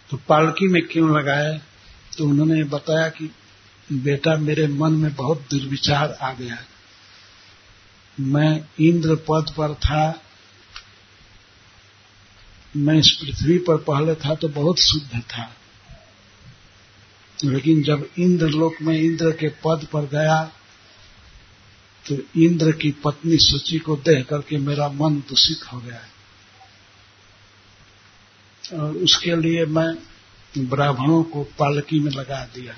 [0.09, 1.57] तो पालकी में क्यों लगाया?
[2.17, 3.31] तो उन्होंने बताया कि
[3.91, 6.57] बेटा, मेरे मन में बहुत दुर्विचार आ गया।
[8.19, 10.21] मैं इंद्र पद पर था,
[12.75, 15.55] मैं इस पृथ्वी पर पहले था तो बहुत शुद्ध था।
[17.45, 20.43] लेकिन जब इंद्र लोक में इंद्र के पद पर गया
[22.05, 26.01] तो इंद्र की पत्नी सूची को देख करके मेरा मन दूषित हो गया।
[28.79, 29.89] और उसके लिए मैं
[30.57, 32.73] ब्राह्मणों को पालकी में लगा दिया।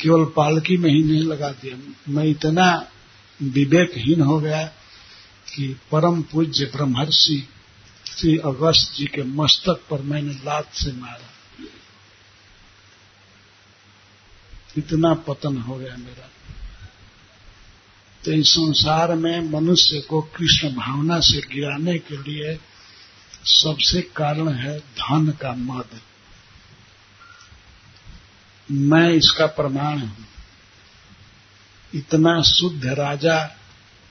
[0.00, 1.76] केवल पालकी में ही नहीं लगा दिया।
[2.08, 2.90] मैं इतना
[3.42, 4.62] विवेकहीन हो गया
[5.54, 7.48] कि परम पूज्य ब्रह्मर्षि
[8.06, 11.30] श्री अगस्त जी के मस्तक पर मैंने लात से मारा।
[14.76, 16.30] इतना पतन हो गया मेरा।
[18.24, 22.60] तो इस संसार में मनुष्य को कृष्ण भावना से गिराने के लिए
[23.44, 26.00] सबसे कारण है धन का मद
[28.70, 30.26] मैं इसका प्रमाण हूँ।
[31.94, 33.56] इतना शुद्ध राजा,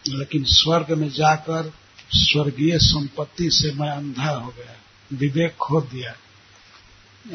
[0.10, 1.74] लेकिन स्वर्ग में जाकर
[2.10, 4.76] स्वर्गीय संपत्ति से मैं अंधा हो गया,
[5.14, 6.12] विवेक खो दिया,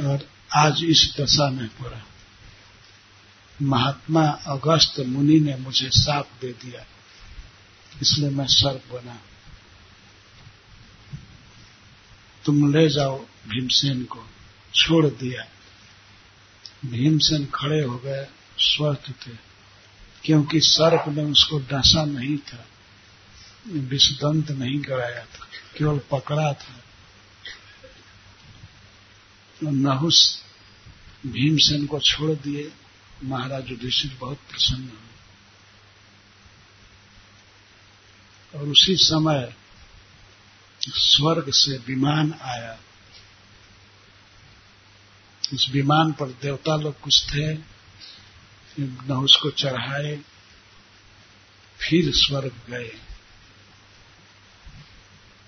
[0.08, 2.06] और आज इस दशा में पड़ा।
[3.62, 6.86] महात्मा अगस्त मुनि ने मुझे साप दे दिया।
[8.02, 9.20] इसलिए मैं सर्प बना।
[12.44, 14.26] तुम ले जाओ भीमसेन को।
[14.74, 15.44] छोड़ दिया।
[16.86, 18.26] भीमसेन खड़े हो गए,
[18.58, 19.30] स्वस्थ थे,
[20.24, 22.66] क्योंकि सर्प ने उसको डसा नहीं था,
[23.66, 25.46] विषदंत नहीं कराया था,
[25.78, 26.82] केवल पकड़ा था।
[29.62, 30.42] नहुस
[31.26, 32.72] भीमसेन को छोड़ दिए।
[33.22, 34.98] महाराज युधिष्ठिर बहुत प्रसन्न हुए
[38.58, 39.54] और उसी समय
[40.80, 42.78] स्वर्ग से विमान आया।
[45.54, 47.54] उस विमान पर देवता लोग कुछ थे,
[48.80, 50.16] न उसको चढ़ाए,
[51.78, 53.00] फिर स्वर्ग गए।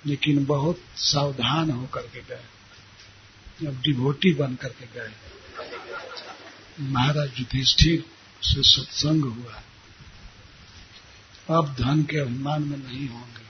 [0.06, 2.44] लेकिन बहुत सावधान होकर के गए।
[3.66, 5.12] अब डिभोटी बन करके गए।
[6.80, 8.04] महाराज युधिष्ठिर
[8.42, 9.62] से सत्संग हुआ।
[11.58, 13.44] अब धन के अभिमान में नहीं होंगे।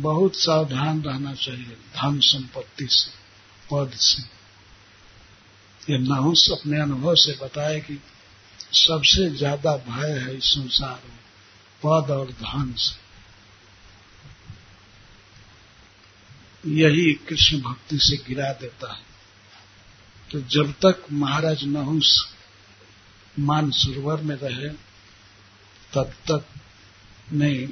[0.00, 3.10] बहुत सावधान रहना चाहिए धन संपत्ति से,
[3.72, 4.22] पद से।
[5.92, 8.02] ये नहुस अपने अनुभव से बताए कि
[8.72, 11.18] सबसे ज़्यादा भय है इस संसार में,
[11.84, 13.02] पद और धन से।
[16.68, 19.11] यही कृष्ण भक्ति से गिरा देता है।
[20.32, 22.34] तो जब तक महाराज नहुस
[23.38, 24.68] मान सरोवर में रहे,
[25.94, 26.46] तब तक
[27.32, 27.68] नहीं,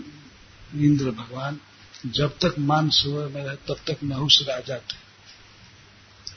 [0.85, 1.61] इंद्र भगवान,
[2.07, 5.11] जब तक मान सरोवर में रहे, तब तक नहुस राजा थे।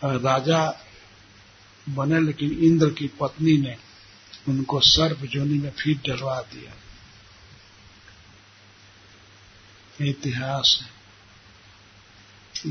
[0.07, 0.85] और राजा
[1.89, 3.77] बने, लेकिन इंद्र की पत्नी ने
[4.47, 6.73] उनको सर्प जोनी में फिर डलवा दिया।
[10.05, 10.89] इतिहास है।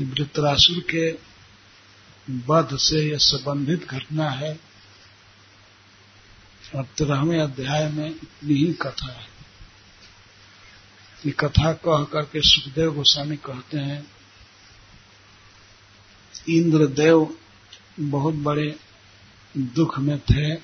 [0.03, 1.32] वृत्रासुर के
[2.29, 4.59] वध से यह संबंधित घटना है।
[6.75, 9.27] और तेरहवें अध्याय में इतनी ही कथा है।
[11.25, 14.11] ये कथा कह करके सुखदेव गोस्वामी कहते हैं,
[16.49, 17.37] इंद्रदेव
[17.99, 18.75] बहुत बड़े
[19.57, 20.55] दुख में थे।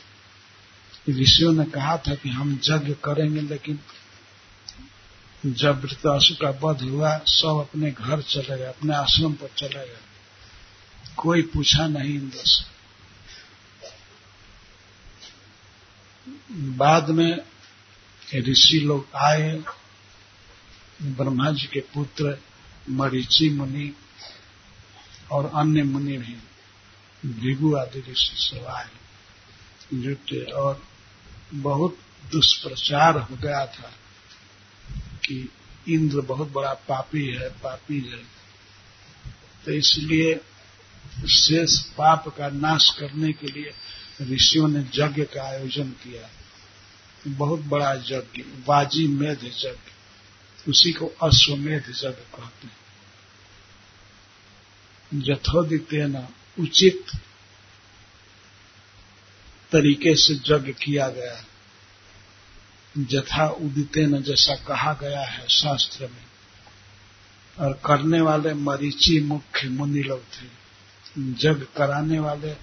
[1.12, 3.80] ऋषियों ने कहा था कि हम यज्ञ करेंगे, लेकिन
[5.46, 10.09] जब वृतासु का वध हुआ, सब अपने घर चले गए, अपने आश्रम पर चले गए।
[11.20, 12.68] कोई पूछा नहीं इंद्र से।
[16.78, 17.44] बाद में
[18.50, 19.52] ऋषि लोग आए,
[21.02, 22.38] ब्रह्मा जी के पुत्र
[22.90, 23.94] मरीचि मुनि
[25.32, 26.36] और अन्य मुनि भी,
[27.26, 28.90] भृगु आदि ऋषि सब आए
[29.94, 30.82] जुटे और
[31.54, 31.98] बहुत
[32.32, 33.92] दुष्प्रचार हो गया था
[35.26, 35.50] कि
[35.88, 38.24] इंद्र बहुत बड़ा पापी है पापी है।
[39.66, 40.34] तो इसलिए
[41.18, 43.74] शेष पाप का नाश करने के लिए
[44.22, 46.30] ऋषियों ने यज्ञ का आयोजन किया।
[47.28, 49.70] बहुत बड़ा यज्ञ, बाजी मेध यज्ञ,
[50.68, 52.78] उसी को अश्वमेध यज्ञ कहते हैं।
[55.14, 56.28] यथोदितेन
[56.60, 57.06] उचित
[59.72, 61.46] तरीके से यज्ञ किया गया।
[62.98, 66.26] जथा उदितेन जैसा कहा गया है शास्त्र में।
[67.60, 70.59] और करने वाले मरीची मुख्य मुनि लोग थे।
[71.18, 72.56] जग कराने वाले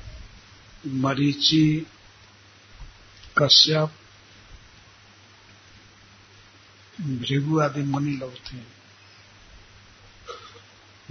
[0.87, 1.87] मरीची,
[3.39, 3.93] कश्यप,
[7.01, 8.77] भृगु आदि मुनि लोग थे।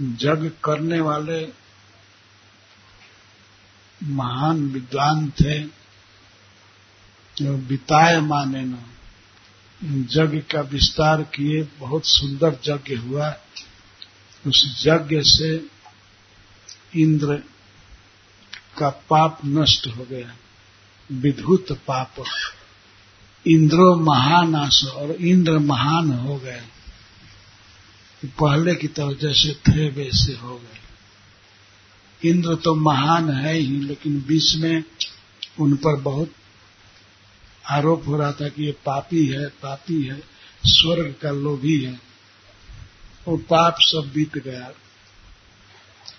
[0.02, 1.52] जग करने वाले
[4.02, 5.64] महान विद्वान थे
[7.42, 8.78] बिताए माने न।
[9.84, 13.36] यज्ञ का विस्तार किए, बहुत सुंदर यज्ञ हुआ।
[14.46, 15.75] उस यज्ञ से
[16.96, 17.36] इंद्र
[18.78, 20.36] का पाप नष्ट हो गया,
[21.12, 22.24] विधुत पाप।
[23.46, 26.62] इंद्रो महानाश और इंद्र महान हो गए।
[28.24, 30.80] पहले की तरह जैसे थे, वैसे हो गए।
[32.30, 34.84] इंद्र तो महान है ही, लेकिन बीच में
[35.60, 36.32] उन पर बहुत
[37.70, 40.22] आरोप हो रहा था कि ये पापी है पापी है,
[40.64, 42.00] स्वर्ग का लोभी है।
[43.28, 44.70] वो पाप सब बीत गया।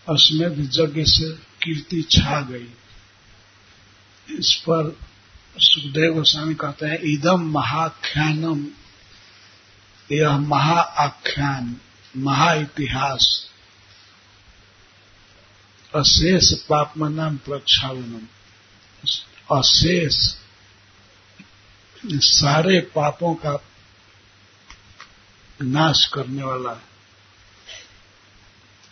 [0.09, 2.73] अश्मेध यज्ञ से कीर्ति छा गई।
[4.29, 4.99] इस पर
[5.57, 8.67] सुखदेव गोस्वामी कहते हैं इदम महाख्यानम।
[10.11, 11.77] यह महाआख्यान,
[12.17, 13.49] महाइतिहास।
[15.95, 18.27] अशेष पापमनम प्रक्षावनम
[19.57, 20.35] अशेष।
[22.05, 23.63] सारे पापों का
[25.61, 26.96] नाश करने वाला है।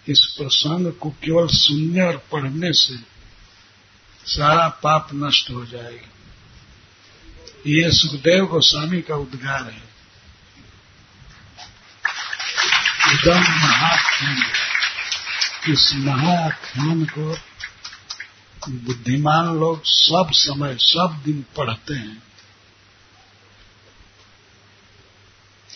[0.07, 2.97] इस प्रसंग को केवल सुनने और पढ़ने से
[4.25, 6.09] सारा पाप नष्ट हो जाएगा।
[7.67, 9.95] ये सुखदेव गोस्वामी का उद्गार है।
[13.13, 14.43] एकदम महाख्यान
[15.69, 17.37] इस महाख्यान को
[18.69, 22.23] बुद्धिमान लोग सब समय, सब दिन पढ़ते हैं।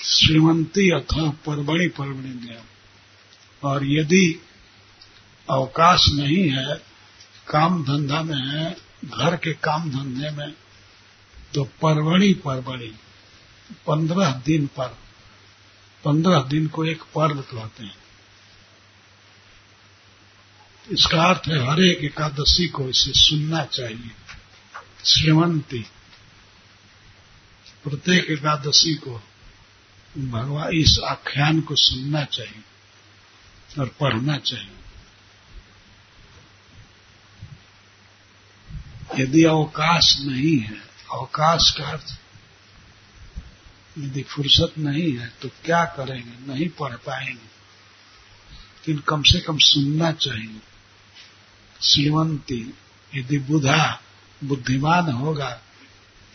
[0.04, 2.64] श्रीमंती अथवा परबड़ी परबड़ी ज्ञान
[3.64, 4.42] और यदि
[5.50, 6.76] अवकाश नहीं है,
[7.48, 10.54] काम धंधा में है, घर के काम धंधे में
[11.54, 12.94] तो परवड़ी परवड़ी
[13.88, 14.98] पंद्रह दिन पर।
[16.06, 17.98] पंद्रह दिन को एक पर्व कहते हैं।
[20.92, 24.12] इसका अर्थ है हर एक एकादशी को इसे सुनना चाहिए।
[25.06, 25.86] श्रीमंती,
[27.84, 29.24] प्रत्येक एकादशी को
[30.18, 32.69] भगवान इस आख्यान को सुनना चाहिए।
[33.80, 34.76] और पढ़ना चाहिए।
[39.18, 40.78] यदि अवकाश नहीं है,
[41.12, 42.18] अवकाश का अर्थ,
[43.98, 46.54] यदि फुर्सत नहीं है तो क्या करेंगे?
[46.54, 50.60] नहीं पढ़ पाएँगे। लेकिन कम से कम सुनना चाहिए।
[51.82, 52.74] श्रीमंती,
[53.16, 54.02] यदि बुधा
[54.44, 55.50] बुद्धिमान होगा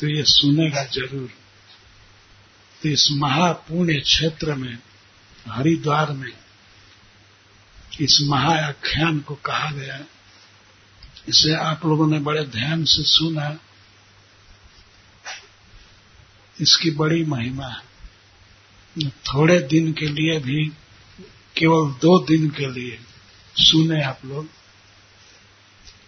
[0.01, 1.31] तो ये सुनेगा ज़रूर।
[2.83, 4.79] तो इस महापुण्य क्षेत्र में,
[5.49, 6.33] हरिद्वार में
[8.01, 10.05] इस महाख्यान को कहा गया।
[11.29, 13.59] इसे आप लोगों ने बड़े ध्यान से सुना।
[16.61, 17.95] इसकी बड़ी महिमा है।
[19.11, 20.73] थोड़े दिन के लिए भी,
[21.57, 22.99] केवल दो दिन के लिए
[23.57, 24.49] सुने आप लोग।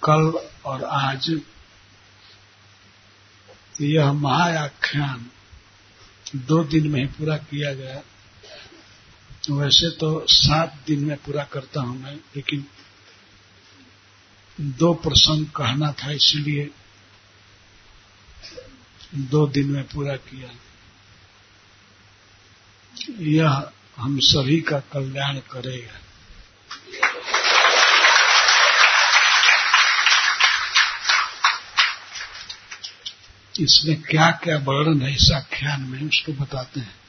[0.08, 1.40] कल और आज
[3.80, 5.30] यह महायाख्यान
[6.36, 8.02] दो दिन में ही पूरा किया गया।
[9.50, 12.66] वैसे तो सात दिन में पूरा करता हूँ मैं, लेकिन
[14.60, 16.70] दो प्रसंग कहना था, इसलिए
[19.14, 20.50] दो दिन में पूरा किया।
[23.20, 26.00] यह हम सभी का कल्याण करेगा।
[33.60, 37.05] इसमें क्या क्या वर्णन है, इस आख्यान में उसको बताते हैं।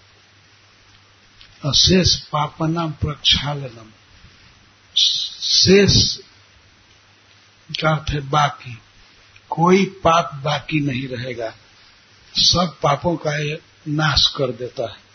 [1.65, 3.91] अशेष पापना प्रक्षालनम।
[4.97, 6.17] शेष
[7.81, 8.77] का अर्थ है बाकी,
[9.49, 11.53] कोई पाप बाकी नहीं रहेगा।
[12.35, 15.07] सब पापों का ये नाश कर देता है।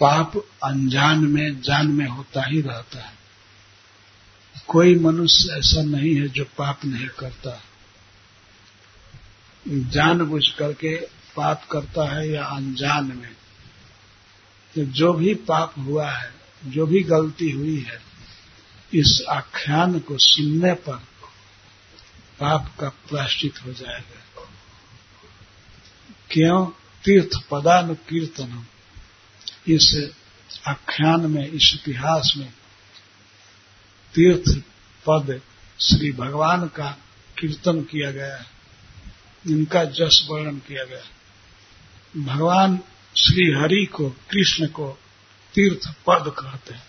[0.00, 0.32] पाप
[0.64, 3.14] अनजान में, जान में होता ही रहता है।
[4.66, 7.62] कोई मनुष्य ऐसा नहीं है जो पाप नहीं करता।
[9.68, 10.96] जानबूझ करके
[11.36, 13.43] पाप करता है या अनजान में।
[14.74, 18.02] तो जो भी पाप हुआ है, जो भी गलती हुई है,
[18.94, 20.96] इस आख्यान को सुनने पर
[22.40, 24.42] पाप का प्राश्चित हो जाएगा।
[26.30, 26.66] क्यों?
[27.04, 28.64] तीर्थ पदानुकीर्तनम।
[29.74, 30.10] इस
[30.68, 32.52] आख्यान में, इस इतिहास में
[34.14, 34.62] तीर्थ
[35.08, 35.40] पद
[35.80, 36.98] श्री भगवान का
[37.38, 38.46] कीर्तन किया गया। है
[39.46, 41.02] इनका जस वर्णन किया गया।
[42.16, 42.80] भगवान
[43.16, 44.98] श्री हरि को, कृष्ण को
[45.54, 46.82] तीर्थ पद कहते हैं।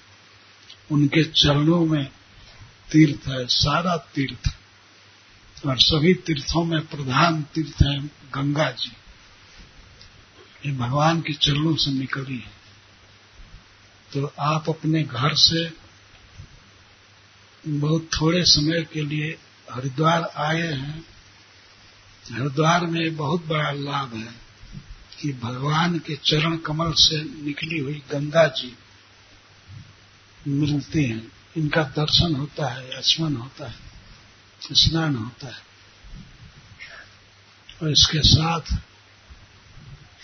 [0.91, 2.05] उनके चरणों में
[2.91, 4.57] तीर्थ है, सारा तीर्थ।
[5.65, 8.91] और सभी तीर्थों में प्रधान तीर्थ है गंगा जी।
[10.69, 12.51] ये भगवान के चरणों से निकली है।
[14.13, 15.73] तो आप अपने घर से
[17.67, 19.37] बहुत थोड़े समय के लिए
[19.71, 21.05] हरिद्वार आए हैं।
[22.31, 24.44] हरिद्वार में बहुत बड़ा लाभ है।
[25.21, 28.77] कि भगवान के चरण कमल से निकली हुई गंगा जी
[30.47, 33.75] मिलती हैं। इनका दर्शन होता है, स्मरण होता है,
[34.61, 35.63] स्नान होता है।
[37.83, 38.61] और इसके साथ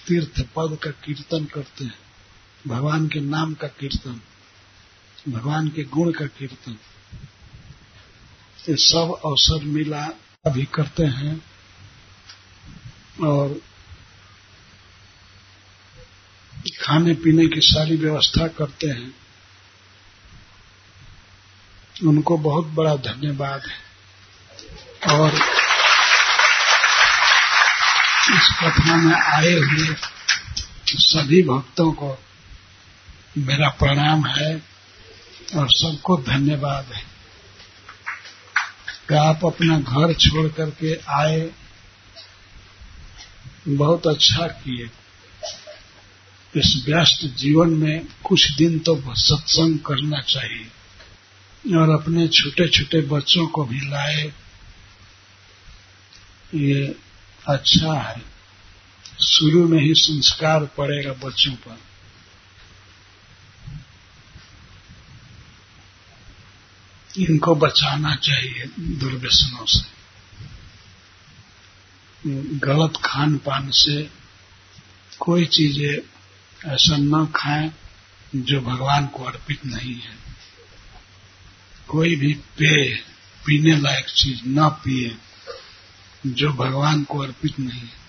[0.08, 2.00] तीर्थ पद का कीर्तन करते हैं।
[2.68, 4.22] भगवान के नाम का कीर्तन,
[5.30, 6.78] भगवान के गुण का कीर्तन।
[8.70, 10.06] ये सब अवसर मिला
[10.46, 11.46] अभी करते हैं
[13.24, 13.62] और
[16.70, 19.16] खाने पीने की सारी व्यवस्था करते हैं,
[22.04, 23.92] उनको बहुत बड़ा धन्यवाद है।
[25.12, 25.34] और
[28.36, 29.96] इस कथा में आए हुए
[30.88, 32.24] सभी भक्तों को
[33.38, 34.56] मेरा प्रणाम है
[35.56, 37.12] और सबको धन्यवाद है।
[39.10, 41.52] कि आप अपना घर छोड़ करके आए,
[43.68, 44.90] बहुत अच्छा किए।
[46.58, 53.48] इस व्यस्त जीवन में कुछ दिन तो सत्संग करना चाहिए और अपने छोटे छोटे बच्चों
[53.48, 54.34] को भी लाए।
[56.56, 56.96] ये
[57.48, 58.22] अच्छा है।
[59.22, 61.80] शुरू में ही संस्कार पड़ेगा बच्चों पर।
[67.18, 70.02] इनको बचाना चाहिए दुर्व्यसनों से।
[72.58, 74.10] गलत खान पान से
[75.20, 76.21] कोई चीज़ें
[76.66, 77.72] ऐसा न खाएँ
[78.36, 80.18] जो भगवान को अर्पित नहीं है।
[81.88, 83.04] कोई भी पेय
[83.46, 85.18] पीने लायक चीज़ न पिए
[86.28, 88.02] जो भगवान को अर्पित नहीं है।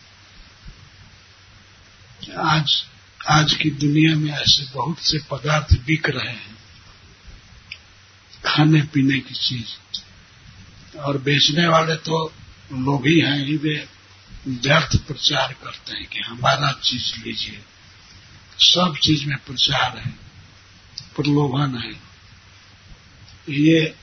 [2.36, 2.84] आज
[3.28, 6.58] आज की दुनिया में ऐसे बहुत से पदार्थ बिक रहे हैं।
[8.44, 9.98] खाने पीने की चीज़।
[10.96, 12.32] और बेचने वाले तो
[12.72, 13.88] लोभी हैं, ही वे
[14.48, 17.64] व्यर्थ प्रचार करते हैं कि हमारा चीज़ लीजिए।
[18.58, 20.10] सब चीज़ में प्रचार है,
[21.16, 21.92] प्रलोभन है।
[23.54, 23.94] ये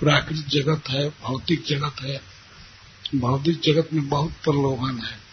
[0.00, 2.20] प्राकृतिक जगत है, भौतिक जगत है।
[3.14, 5.26] भौतिक जगत में बहुत प्रलोभन है।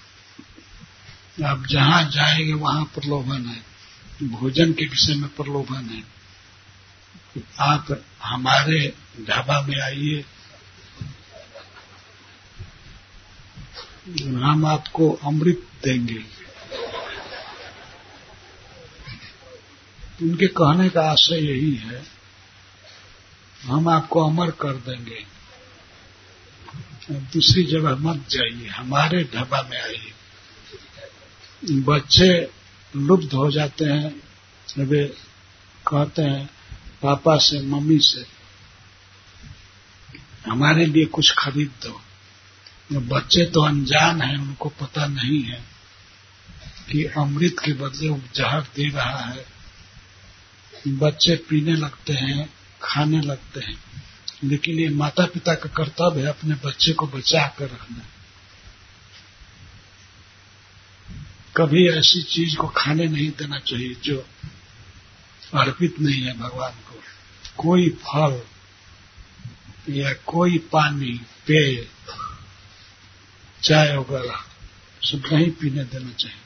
[1.45, 3.73] आप जहाँ जाएँगे, वहाँ प्रलोभन है।
[4.23, 6.03] भोजन के विषय में प्रलोभन है।
[7.59, 8.93] आप हमारे
[9.29, 10.25] ढाबा में आइए।
[14.43, 16.42] हम आपको अमृत देंगे।
[20.23, 22.01] उनके कहने का आशय यही है,
[23.63, 25.25] हम आपको अमर कर देंगे।
[27.11, 30.11] दूसरी जगह मत जाइए, हमारे ढाबा में आइए।
[31.81, 32.29] बच्चे
[32.93, 34.15] लुप्त हो जाते हैं
[34.79, 35.03] वे
[35.87, 36.49] कहते हैं,
[37.01, 38.25] पापा से, मम्मी से,
[40.47, 42.01] हमारे लिए कुछ खरीद दो।
[42.91, 45.63] बच्चे तो अनजान हैं, उनको पता नहीं है
[46.91, 49.52] कि अमृत के बदले जहर दे रहा है।
[50.87, 53.83] बच्चे पीने लगते हैं, खाने लगते हैं।
[54.43, 58.01] लेकिन ये माता पिता का कर्तव्य है अपने बच्चे को बचा कर रखना।
[61.57, 64.27] कभी ऐसी चीज़ को खाने नहीं देना चाहिए जो
[65.53, 67.03] अर्पित नहीं है भगवान को।
[67.57, 68.41] कोई फल
[69.89, 71.11] या कोई पानी,
[71.47, 71.87] पेय,
[73.63, 74.43] चाय वगैरह,
[75.03, 76.42] सब नहीं पीने देना चाहिए।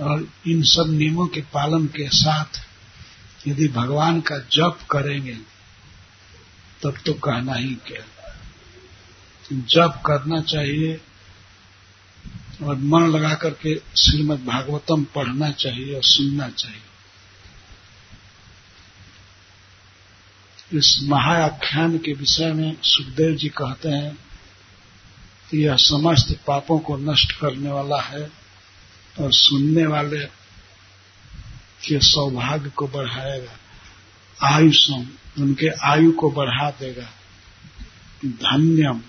[0.00, 2.66] और इन सब नियमों के पालन के साथ
[3.48, 5.38] यदि भगवान का जप करेंगे,
[6.82, 8.04] तब तो कहना ही क्या।
[9.52, 11.00] जप करना चाहिए
[12.62, 16.80] और मन लगा करके श्रीमद भागवतम पढ़ना चाहिए और सुनना चाहिए।
[20.72, 24.18] इस महाआख्यान के विषय में सुखदेव जी कहते हैं
[25.50, 28.45] कि यह समस्त पापों को नष्ट करने वाला है।
[29.20, 30.24] और सुनने वाले
[31.86, 33.58] के सौभाग्य को बढ़ाएगा
[34.38, 35.06] आयुषम
[35.42, 37.08] उनके आयु को बढ़ा देगा,
[38.24, 39.00] धन्यम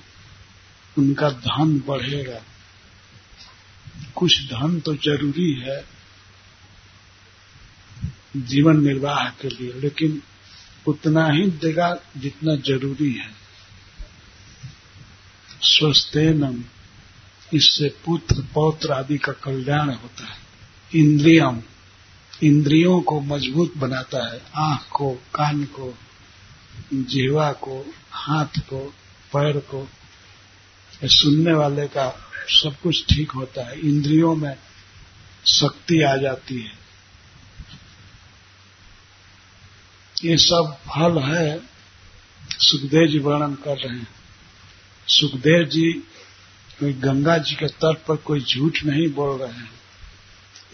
[0.98, 2.42] उनका धन बढ़ेगा।
[4.16, 5.84] कुछ धन तो ज़रूरी है
[8.38, 10.22] जीवन निर्वाह के लिए, लेकिन
[10.88, 13.30] उतना ही देगा जितना ज़रूरी है।
[15.62, 16.64] स्वस्थेनम
[17.54, 20.40] इससे पुत्र पौत्र आदि का कल्याण होता है।
[20.96, 21.62] इंद्रियम
[22.44, 25.98] इंद्रियों को मज़बूत बनाता है। आँख को, कान को,
[26.94, 28.80] जीवा को, हाथ को,
[29.34, 29.90] पैर को।
[31.04, 34.56] सुनने वाले का सब कुछ ठीक होता है। इंद्रियों में
[35.46, 36.72] शक्ति आ जाती है।
[40.26, 41.62] ये सब फल है।
[42.52, 44.08] सुखदेव जी वर्णन कर रहे हैं।
[45.08, 46.04] सुखदेव जी
[46.80, 49.72] कोई गंगा जी के तट पर कोई झूठ नहीं बोल रहे हैं।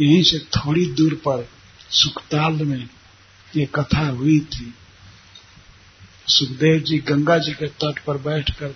[0.01, 1.49] यहीं से थोड़ी दूर पर
[1.89, 2.89] सुखताल में
[3.55, 4.73] ये कथा हुई थी।
[6.27, 8.67] सुखदेव जी गंगा जी के तट पर बैठकर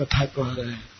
[0.00, 0.90] कथा कह रहे हैं।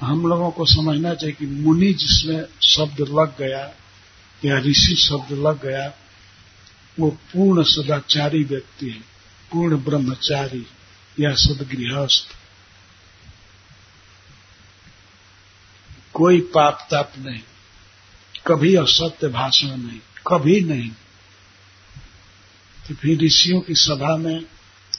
[0.00, 3.74] हम लोगों को समझना चाहिए कि मुनि जिसमें शब्द लग गया
[4.44, 5.94] या ऋषि शब्द लग गया,
[7.00, 9.00] वो पूर्ण सदाचारी व्यक्ति है,
[9.52, 10.66] पूर्ण ब्रह्मचारी
[11.20, 12.37] या सदगृहस्थ।
[16.18, 17.40] कोई पाप ताप नहीं,
[18.46, 20.90] कभी असत्य भाषण नहीं, कभी नहीं।
[22.76, 24.44] तो फिर ऋषियों की सभा में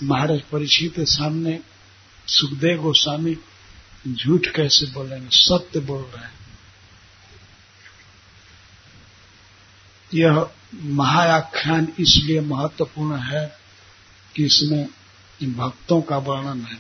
[0.04, 1.60] महाराज परीक्षित के सामने
[2.28, 3.36] सुखदेव गोस्वामी
[4.08, 5.30] झूठ कैसे बोलेंगे?
[5.32, 6.38] सत्य बोल रहे हैं।
[10.12, 13.46] यह महायाख्यान इसलिए महत्वपूर्ण है
[14.36, 14.88] कि इसमें
[15.56, 16.78] भक्तों का वर्णन है।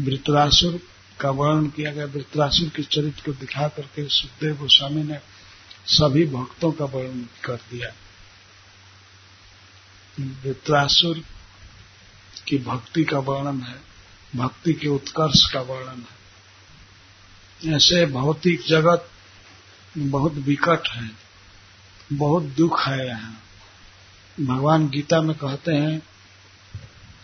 [0.00, 0.80] वृतरासुर
[1.24, 5.18] का वर्णन किया गया, वृतरासुर के चरित्र को दिखा करके सुखदेव गोस्वामी ने
[5.86, 7.92] सभी भक्तों का वर्णन कर दिया।
[10.20, 11.22] वृत्रासुर
[12.48, 13.80] की भक्ति का वर्णन है,
[14.36, 16.24] भक्ति के उत्कर्ष का वर्णन है।
[17.74, 19.08] ऐसे भौतिक जगत
[19.98, 21.10] बहुत विकट है,
[22.12, 23.42] बहुत दुख है यहाँ।
[24.40, 26.02] भगवान गीता में कहते हैं,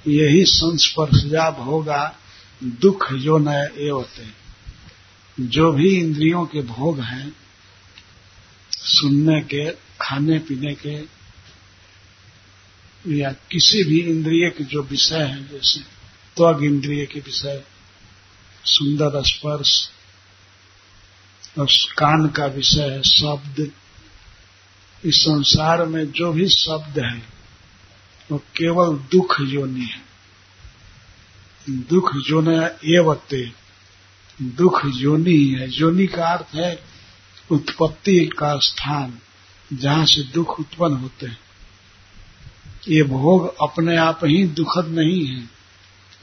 [0.09, 2.17] यही संस्पर्शजाब होगा
[2.65, 4.41] दुख जो नए एवते
[5.41, 7.37] जो भी इंद्रियों के भोग हैं,
[8.71, 11.21] सुनने के, खाने पीने के,
[13.19, 15.81] या किसी भी इंद्रिय के जो विषय हैं जैसे
[16.37, 17.65] त्वग इंद्रिय के विषय,
[18.65, 19.91] सुंदर स्पर्श,
[21.59, 21.67] और
[21.99, 23.73] कान का विषय है, शब्द,
[25.05, 27.23] इस संसार में जो भी शब्द है,
[28.31, 30.10] वो केवल दुख योनि है।
[31.69, 32.49] दुख जोन
[32.85, 33.53] एवते।
[34.43, 36.83] दुख योनि है। योनि का अर्थ है
[37.51, 39.19] उत्पत्ति का स्थान,
[39.73, 41.39] जहाँ से दुख उत्पन्न होते हैं।
[42.89, 45.43] ये भोग अपने आप ही दुखद नहीं है।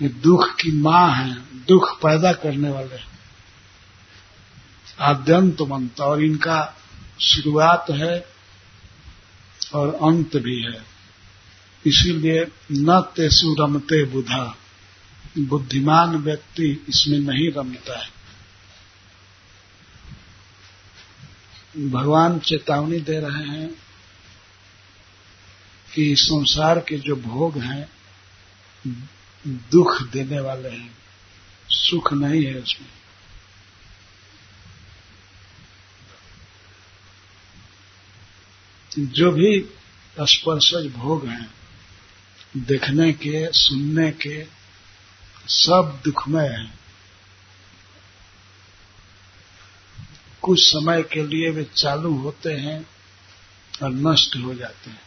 [0.02, 1.34] ये दुख की माँ है।
[1.68, 3.18] दुख पैदा करने वाले
[5.00, 6.78] आद्यंत मंत और इनका
[7.20, 8.26] शुरुआत है
[9.76, 10.86] और अंत भी है।
[11.86, 14.58] इसीलिए न तेसु रमते बुधा।
[15.38, 18.18] बुद्धिमान व्यक्ति इसमें नहीं रमता है।
[21.90, 23.70] भगवान चेतावनी दे रहे हैं
[25.96, 27.90] कि संसार के जो भोग हैं,
[29.48, 30.98] दुख देने वाले हैं,
[31.70, 32.90] सुख नहीं है उसमें।
[39.08, 39.66] जो भी
[40.22, 41.54] स्पर्शज भोग हैं,
[42.58, 44.57] देखने के, सुनने के
[45.48, 46.80] सब दुखमय हैं।
[50.42, 52.90] कुछ समय के लिए वे चालू होते हैं
[53.84, 55.02] और नष्ट हो जाते हैं।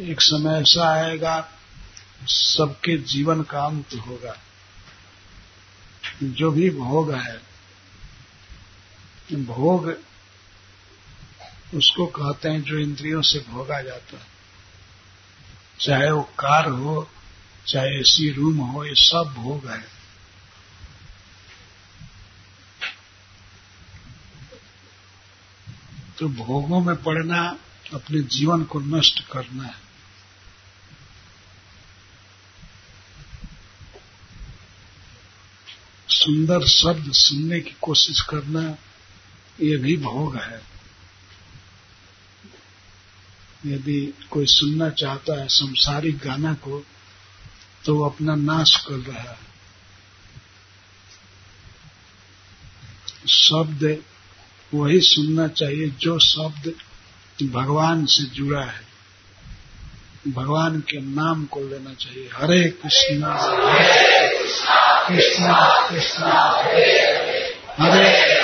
[0.00, 1.48] एक समय ऐसा आएगा,
[2.26, 4.36] सबके जीवन का अंत होगा।
[6.22, 7.42] जो भी भोग है,
[9.32, 9.98] भोग
[11.74, 14.26] उसको कहते हैं जो इंद्रियों से भोगा जाता है।
[15.80, 17.10] चाहे वो कार हो
[17.66, 19.98] चाहे एसी रूम हो, ये सब भोग है।
[26.18, 27.58] तो भोगों में पड़ना,
[27.94, 29.88] अपने जीवन को नष्ट करना है।
[36.08, 38.62] सुंदर शब्द सुनने की कोशिश करना,
[39.60, 40.62] ये भी भोग है।
[43.66, 46.86] यदि कोई सुनना चाहता है, संसारिक गाना को
[47.88, 49.38] तो वो अपना नाश कर रहा है।
[53.28, 54.02] शब्द
[54.74, 56.74] वही सुनना चाहिए जो शब्द
[57.50, 58.80] भगवान से जुड़ा है।
[60.28, 63.38] भगवान के नाम को लेना चाहिए। हरे कृष्णा
[65.08, 66.32] कृष्णा कृष्णा,
[67.80, 68.38] हरे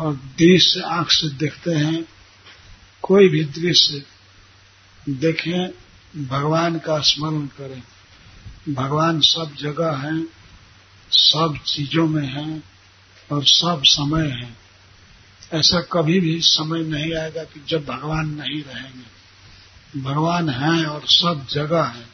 [0.00, 2.19] और दृश्य आँख से देखते हैं।
[3.10, 4.04] कोई भी दृश्य
[5.08, 5.70] देखें,
[6.26, 7.82] भगवान का स्मरण करें।
[8.74, 10.26] भगवान सब जगह हैं,
[11.10, 12.62] सब चीज़ों में हैं
[13.32, 14.56] और सब समय है।
[15.52, 21.46] ऐसा कभी भी समय नहीं आएगा कि जब भगवान नहीं रहेंगे। भगवान हैं और सब
[21.50, 22.06] जगह है,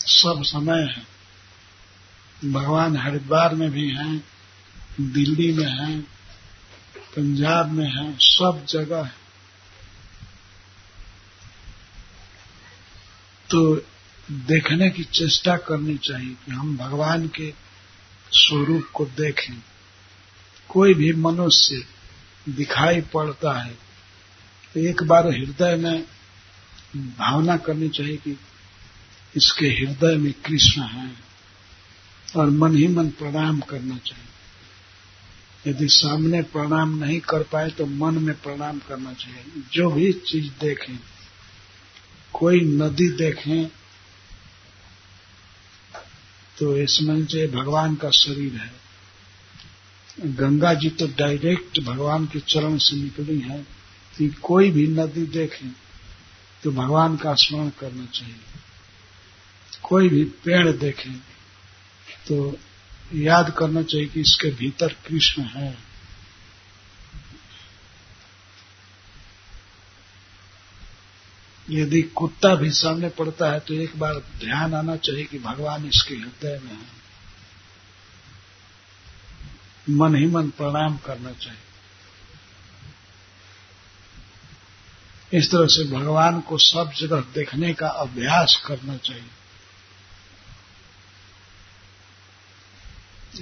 [0.00, 1.06] सब समय है।
[2.52, 4.24] भगवान हरिद्वार में भी हैं,
[5.00, 6.00] दिल्ली में हैं,
[7.16, 9.19] पंजाब में हैं, सब जगह है।
[13.50, 13.74] तो
[14.30, 17.50] देखने की चेष्टा करनी चाहिए कि हम भगवान के
[18.32, 19.54] स्वरूप को देखें।
[20.68, 21.82] कोई भी मनुष्य
[22.48, 23.74] दिखाई पड़ता है
[24.74, 26.04] तो एक बार हृदय में
[27.18, 28.36] भावना करनी चाहिए कि
[29.36, 31.10] इसके हृदय में कृष्ण है
[32.36, 38.18] और मन ही मन प्रणाम करना चाहिए। यदि सामने प्रणाम नहीं कर पाए तो मन
[38.18, 40.98] में प्रणाम करना चाहिए। जो भी चीज़ देखें
[42.32, 43.66] कोई नदी देखें
[46.58, 48.72] तो इसमें जो भगवान का शरीर है।
[50.36, 53.80] गंगा जी तो डायरेक्ट भगवान के चरण से निकली है।
[54.18, 55.70] कि कोई भी नदी देखें
[56.62, 58.40] तो भगवान का स्मरण करना चाहिए।
[59.82, 61.14] कोई भी पेड़ देखें
[62.28, 62.58] तो
[63.14, 65.89] याद करना चाहिए कि इसके भीतर कृष्ण है।
[71.70, 76.14] यदि कुत्ता भी सामने पड़ता है तो एक बार ध्यान आना चाहिए कि भगवान इसके
[76.14, 77.00] हृदय में है।
[79.90, 81.60] मन ही मन प्रणाम करना चाहिए।
[85.38, 89.30] इस तरह से भगवान को सब जगह देखने का अभ्यास करना चाहिए।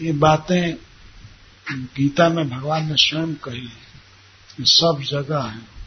[0.07, 0.74] ये बातें
[1.70, 3.68] गीता में भगवान ने स्वयं कही
[4.61, 5.78] सब जगह है।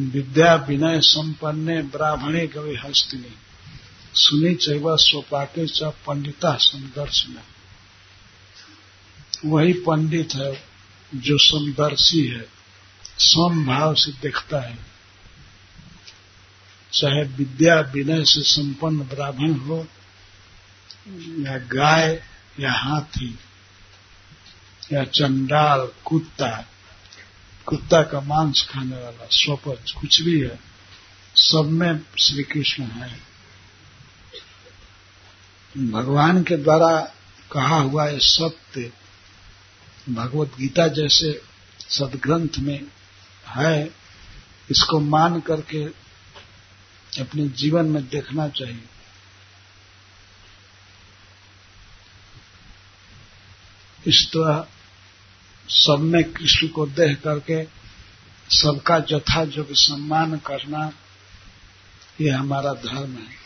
[0.00, 3.36] विद्या विनय संपन्ने ब्राह्मणे गवे हस्तिनी।
[4.14, 7.42] सुनी चैव स्वपाके च पंडिता समदर्शन।
[9.44, 10.64] वही पंडित है,
[11.14, 12.48] जो समदर्शी है,
[13.18, 14.78] समभाव से देखता है।
[16.92, 19.86] चाहे विद्या विनय से संपन्न ब्राह्मण हो,
[21.42, 22.22] या गाय,
[22.60, 23.38] या हाथी,
[24.92, 26.68] या चंडाल, कुत्ता
[27.66, 30.58] कुत्ता का मांस खाने वाला स्वपच कुछ भी है,
[31.36, 33.10] सब में श्री कृष्ण है।
[35.74, 37.00] भगवान के द्वारा
[37.52, 38.92] कहा हुआ है सत्य
[40.10, 41.40] भगवत गीता जैसे
[41.88, 42.80] सदग्रंथ में
[43.48, 43.90] है,
[44.70, 45.84] इसको मान करके
[47.12, 48.84] अपने जीवन में देखना चाहिए।
[54.06, 54.66] इस तरह
[55.68, 57.64] सब में कृष्ण को देह करके
[58.56, 60.92] सबका जथा जो सम्मान करना,
[62.20, 63.44] ये हमारा धर्म है।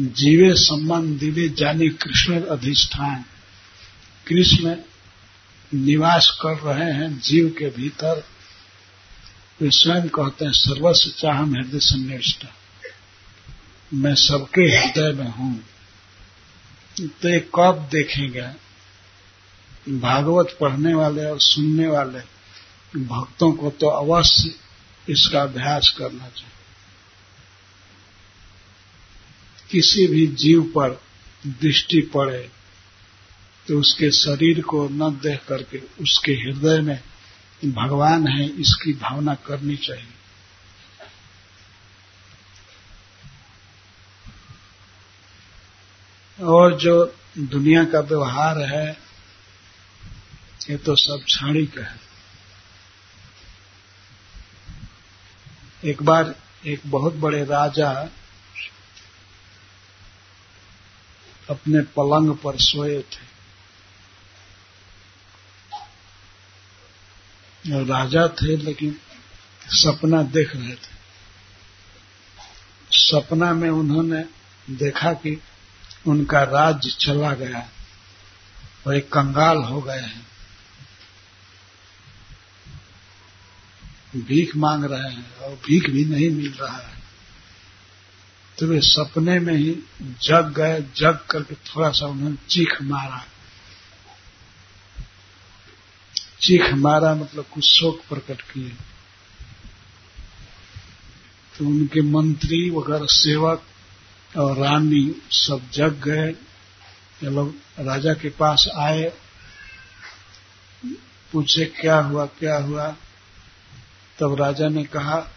[0.00, 3.24] जीवे सम्मान, दिवे जानी कृष्ण अधिष्ठान।
[4.26, 4.76] कृष्ण
[5.74, 8.24] निवास कर रहे हैं जीव के भीतर।
[9.60, 12.46] वे स्वयं कहते हैं, सर्वस्व चाह हृदय सन्निष्ठ
[13.94, 15.64] मैं सबके हृदय में हूँ।
[16.98, 18.42] तो ये कब देखेंगे।
[19.98, 22.20] भागवत पढ़ने वाले और सुनने वाले
[22.94, 24.54] भक्तों को तो अवश्य
[25.08, 26.56] इसका अभ्यास करना चाहिए।
[29.70, 31.00] किसी भी जीव पर
[31.46, 32.48] दृष्टि पड़े
[33.68, 37.00] तो उसके शरीर को न देख करके उसके हृदय में
[37.64, 40.14] भगवान है, इसकी भावना करनी चाहिए।
[46.42, 48.98] और जो दुनिया का व्यवहार है,
[50.70, 52.00] ये तो सब क्षणिक है।
[55.84, 56.34] एक बार
[56.66, 58.08] एक बहुत बड़े राजा
[61.50, 63.28] अपने पलंग पर सोए थे।
[67.84, 69.00] राजा थे, लेकिन
[69.66, 70.98] सपना देख रहे थे।
[72.92, 74.24] सपना में उन्होंने
[74.70, 75.42] देखा कि
[76.08, 77.68] उनका राज्य चला गया
[78.86, 80.26] और एक कंगाल हो गए हैं।
[84.16, 86.98] भीख मांग रहे हैं और भीख भी नहीं मिल रहा है।
[88.58, 93.26] तो वे सपने में ही जग गए, जग करके थोड़ा सा उन्होंने चीख मारा।
[96.40, 98.76] चीख मारा मतलब कुछ शोक प्रकट किए।
[101.58, 103.62] तो उनके मंत्री वगैरह सेवक
[104.38, 106.30] और रानी सब जग गए।
[107.22, 109.12] ये लोग राजा के पास आए।
[111.32, 112.96] पूछे, क्या हुआ क्या हुआ?
[114.18, 115.28] तब राजा ने कहा,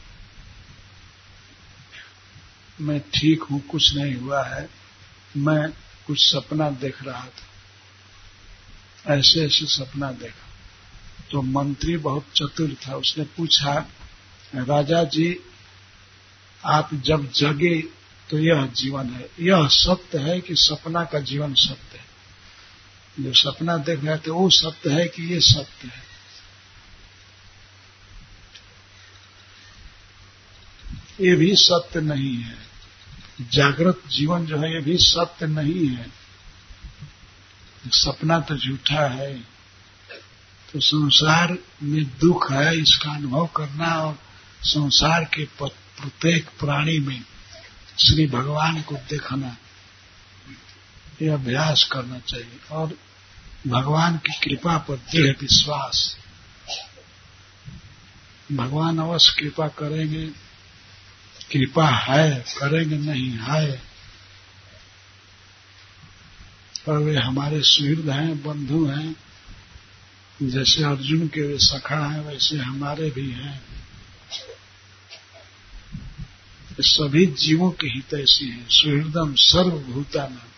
[2.81, 4.69] मैं ठीक हूँ, कुछ नहीं हुआ है।
[5.37, 5.69] मैं
[6.07, 7.51] कुछ सपना देख रहा था।
[9.13, 10.47] ऐसे ऐसे सपना देखा।
[11.31, 13.87] तो मंत्री बहुत चतुर था। उसने पूछा,
[14.55, 15.39] राजा जी,
[16.65, 18.00] आप जब जगे
[18.31, 22.11] तो यह जीवन है। यह सत्य है कि सपना का जीवन सत्य है।
[23.19, 26.11] जो सपना देख रहे थे वो सत्य है कि ये सत्य है।
[31.21, 32.57] ये भी सत्य नहीं है।
[33.41, 36.07] जागृत जीवन जो है, ये भी सत्य नहीं है।
[37.87, 39.39] सपना तो झूठा है।
[40.73, 44.19] तो संसार में दुख है, इसका अनुभव करना और
[44.63, 47.23] संसार के प्रत्येक प्राणी में
[48.05, 49.57] श्री भगवान को देखना
[51.21, 52.97] ये अभ्यास करना चाहिए। और
[53.67, 56.17] भगवान की कृपा पर दृढ़ विश्वास।
[58.51, 60.27] भगवान अवश्य कृपा करेंगे।
[61.51, 63.71] कृपा है, करेंगे नहीं है।
[66.85, 69.15] पर वे हमारे सुहृद हैं, बंधु हैं।
[70.49, 73.61] जैसे अर्जुन के वे सखा हैं, वैसे हमारे भी हैं।
[76.81, 80.51] सभी जीवों के हित ऐसी हैं। सुहृदम सर्वभूता में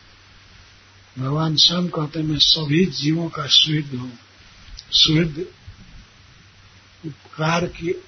[1.19, 4.19] भगवान स्वयं कहते मैं सभी जीवों का सुहृद हूँ।
[4.91, 5.47] सुहृद
[7.05, 8.03] उपकार की,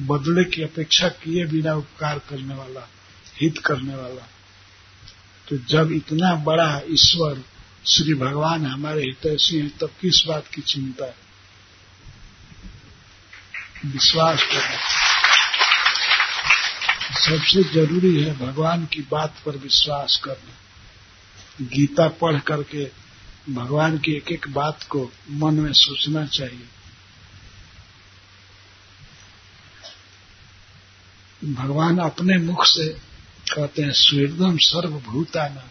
[0.00, 2.88] बदले की अपेक्षा किए बिना उपकार करने वाला,
[3.40, 4.28] हित करने वाला।
[5.48, 7.44] तो जब इतना बड़ा ईश्वर,
[7.86, 11.16] श्री भगवान हमारे हितैषी हैं, तब किस बात की चिंता है?
[13.86, 15.11] विश्वास करना।
[17.14, 22.90] सबसे ज़रूरी है भगवान की बात पर विश्वास करना। गीता पढ़ करके
[23.52, 26.68] भगवान की एक एक बात को मन में सोचना चाहिए।
[31.44, 32.88] भगवान अपने मुख से
[33.54, 35.68] कहते हैं स्वीर्दम सर्वभूतानम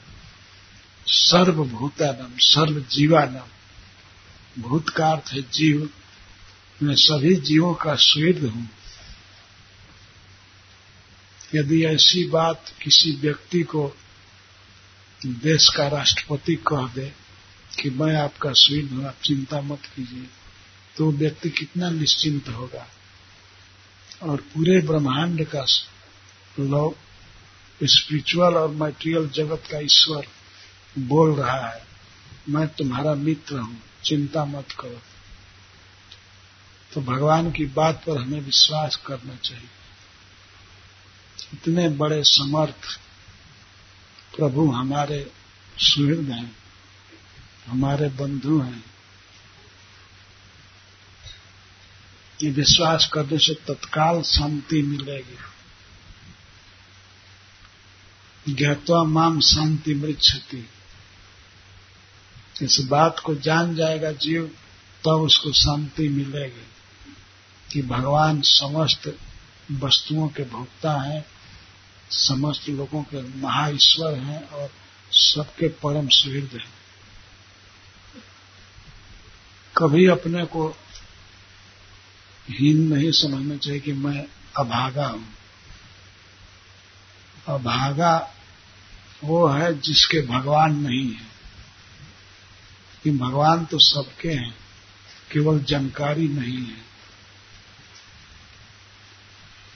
[1.08, 5.90] सर्वभूतानम सर्व जीवानम भूत का अर्थ है जीव।
[6.84, 8.70] मैं सभी जीवों का स्वीर्द हूँ।
[11.56, 13.88] यदि ऐसी बात किसी व्यक्ति को
[15.26, 17.12] देश का राष्ट्रपति कह दे
[17.82, 20.28] कि मैं आपका स्वीर्द हूँ, आप चिंता मत कीजिए
[20.98, 22.88] तो व्यक्ति कितना निश्चिंत होगा।
[24.24, 25.66] और पूरे ब्रह्मांड का
[26.60, 26.96] लोग
[27.82, 30.28] स्पिरिचुअल और मटेरियल जगत का ईश्वर
[31.00, 31.84] बोल रहा है,
[32.50, 35.02] मैं तुम्हारा मित्र हूँ, चिंता मत करो।
[36.92, 39.70] तो भगवान की बात पर हमें विश्वास करना चाहिए।
[41.54, 43.00] इतने बड़े समर्थ
[44.38, 45.32] प्रभु हमारे
[45.78, 46.56] सुहृद हैं,
[47.68, 48.84] हमारे बंधु हैं।
[52.44, 55.38] ये विश्वास करने से तत्काल शांति मिलेगी।
[58.54, 60.70] ज्ञातवा माम शांति मृक्षति
[62.62, 66.68] इस बात को जान जाएगा जीव, तब तो उसको शांति मिलेगी
[67.72, 69.18] कि भगवान समस्त
[69.72, 71.26] वस्तुओं के भोक्ता हैं।
[72.12, 74.72] समस्त लोगों के महाईश्वर हैं और
[75.12, 76.74] सबके परम सुहृद हैं।
[79.78, 80.68] कभी अपने को
[82.50, 85.34] हीन नहीं समझना चाहिए कि मैं अभागा हूँ।
[87.48, 88.34] अभागा
[89.24, 91.32] वो है जिसके भगवान नहीं है।
[93.04, 94.56] कि भगवान तो सबके हैं,
[95.32, 96.92] केवल जानकारी नहीं है।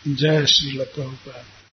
[0.07, 1.45] जय श्री लप्रभुपाद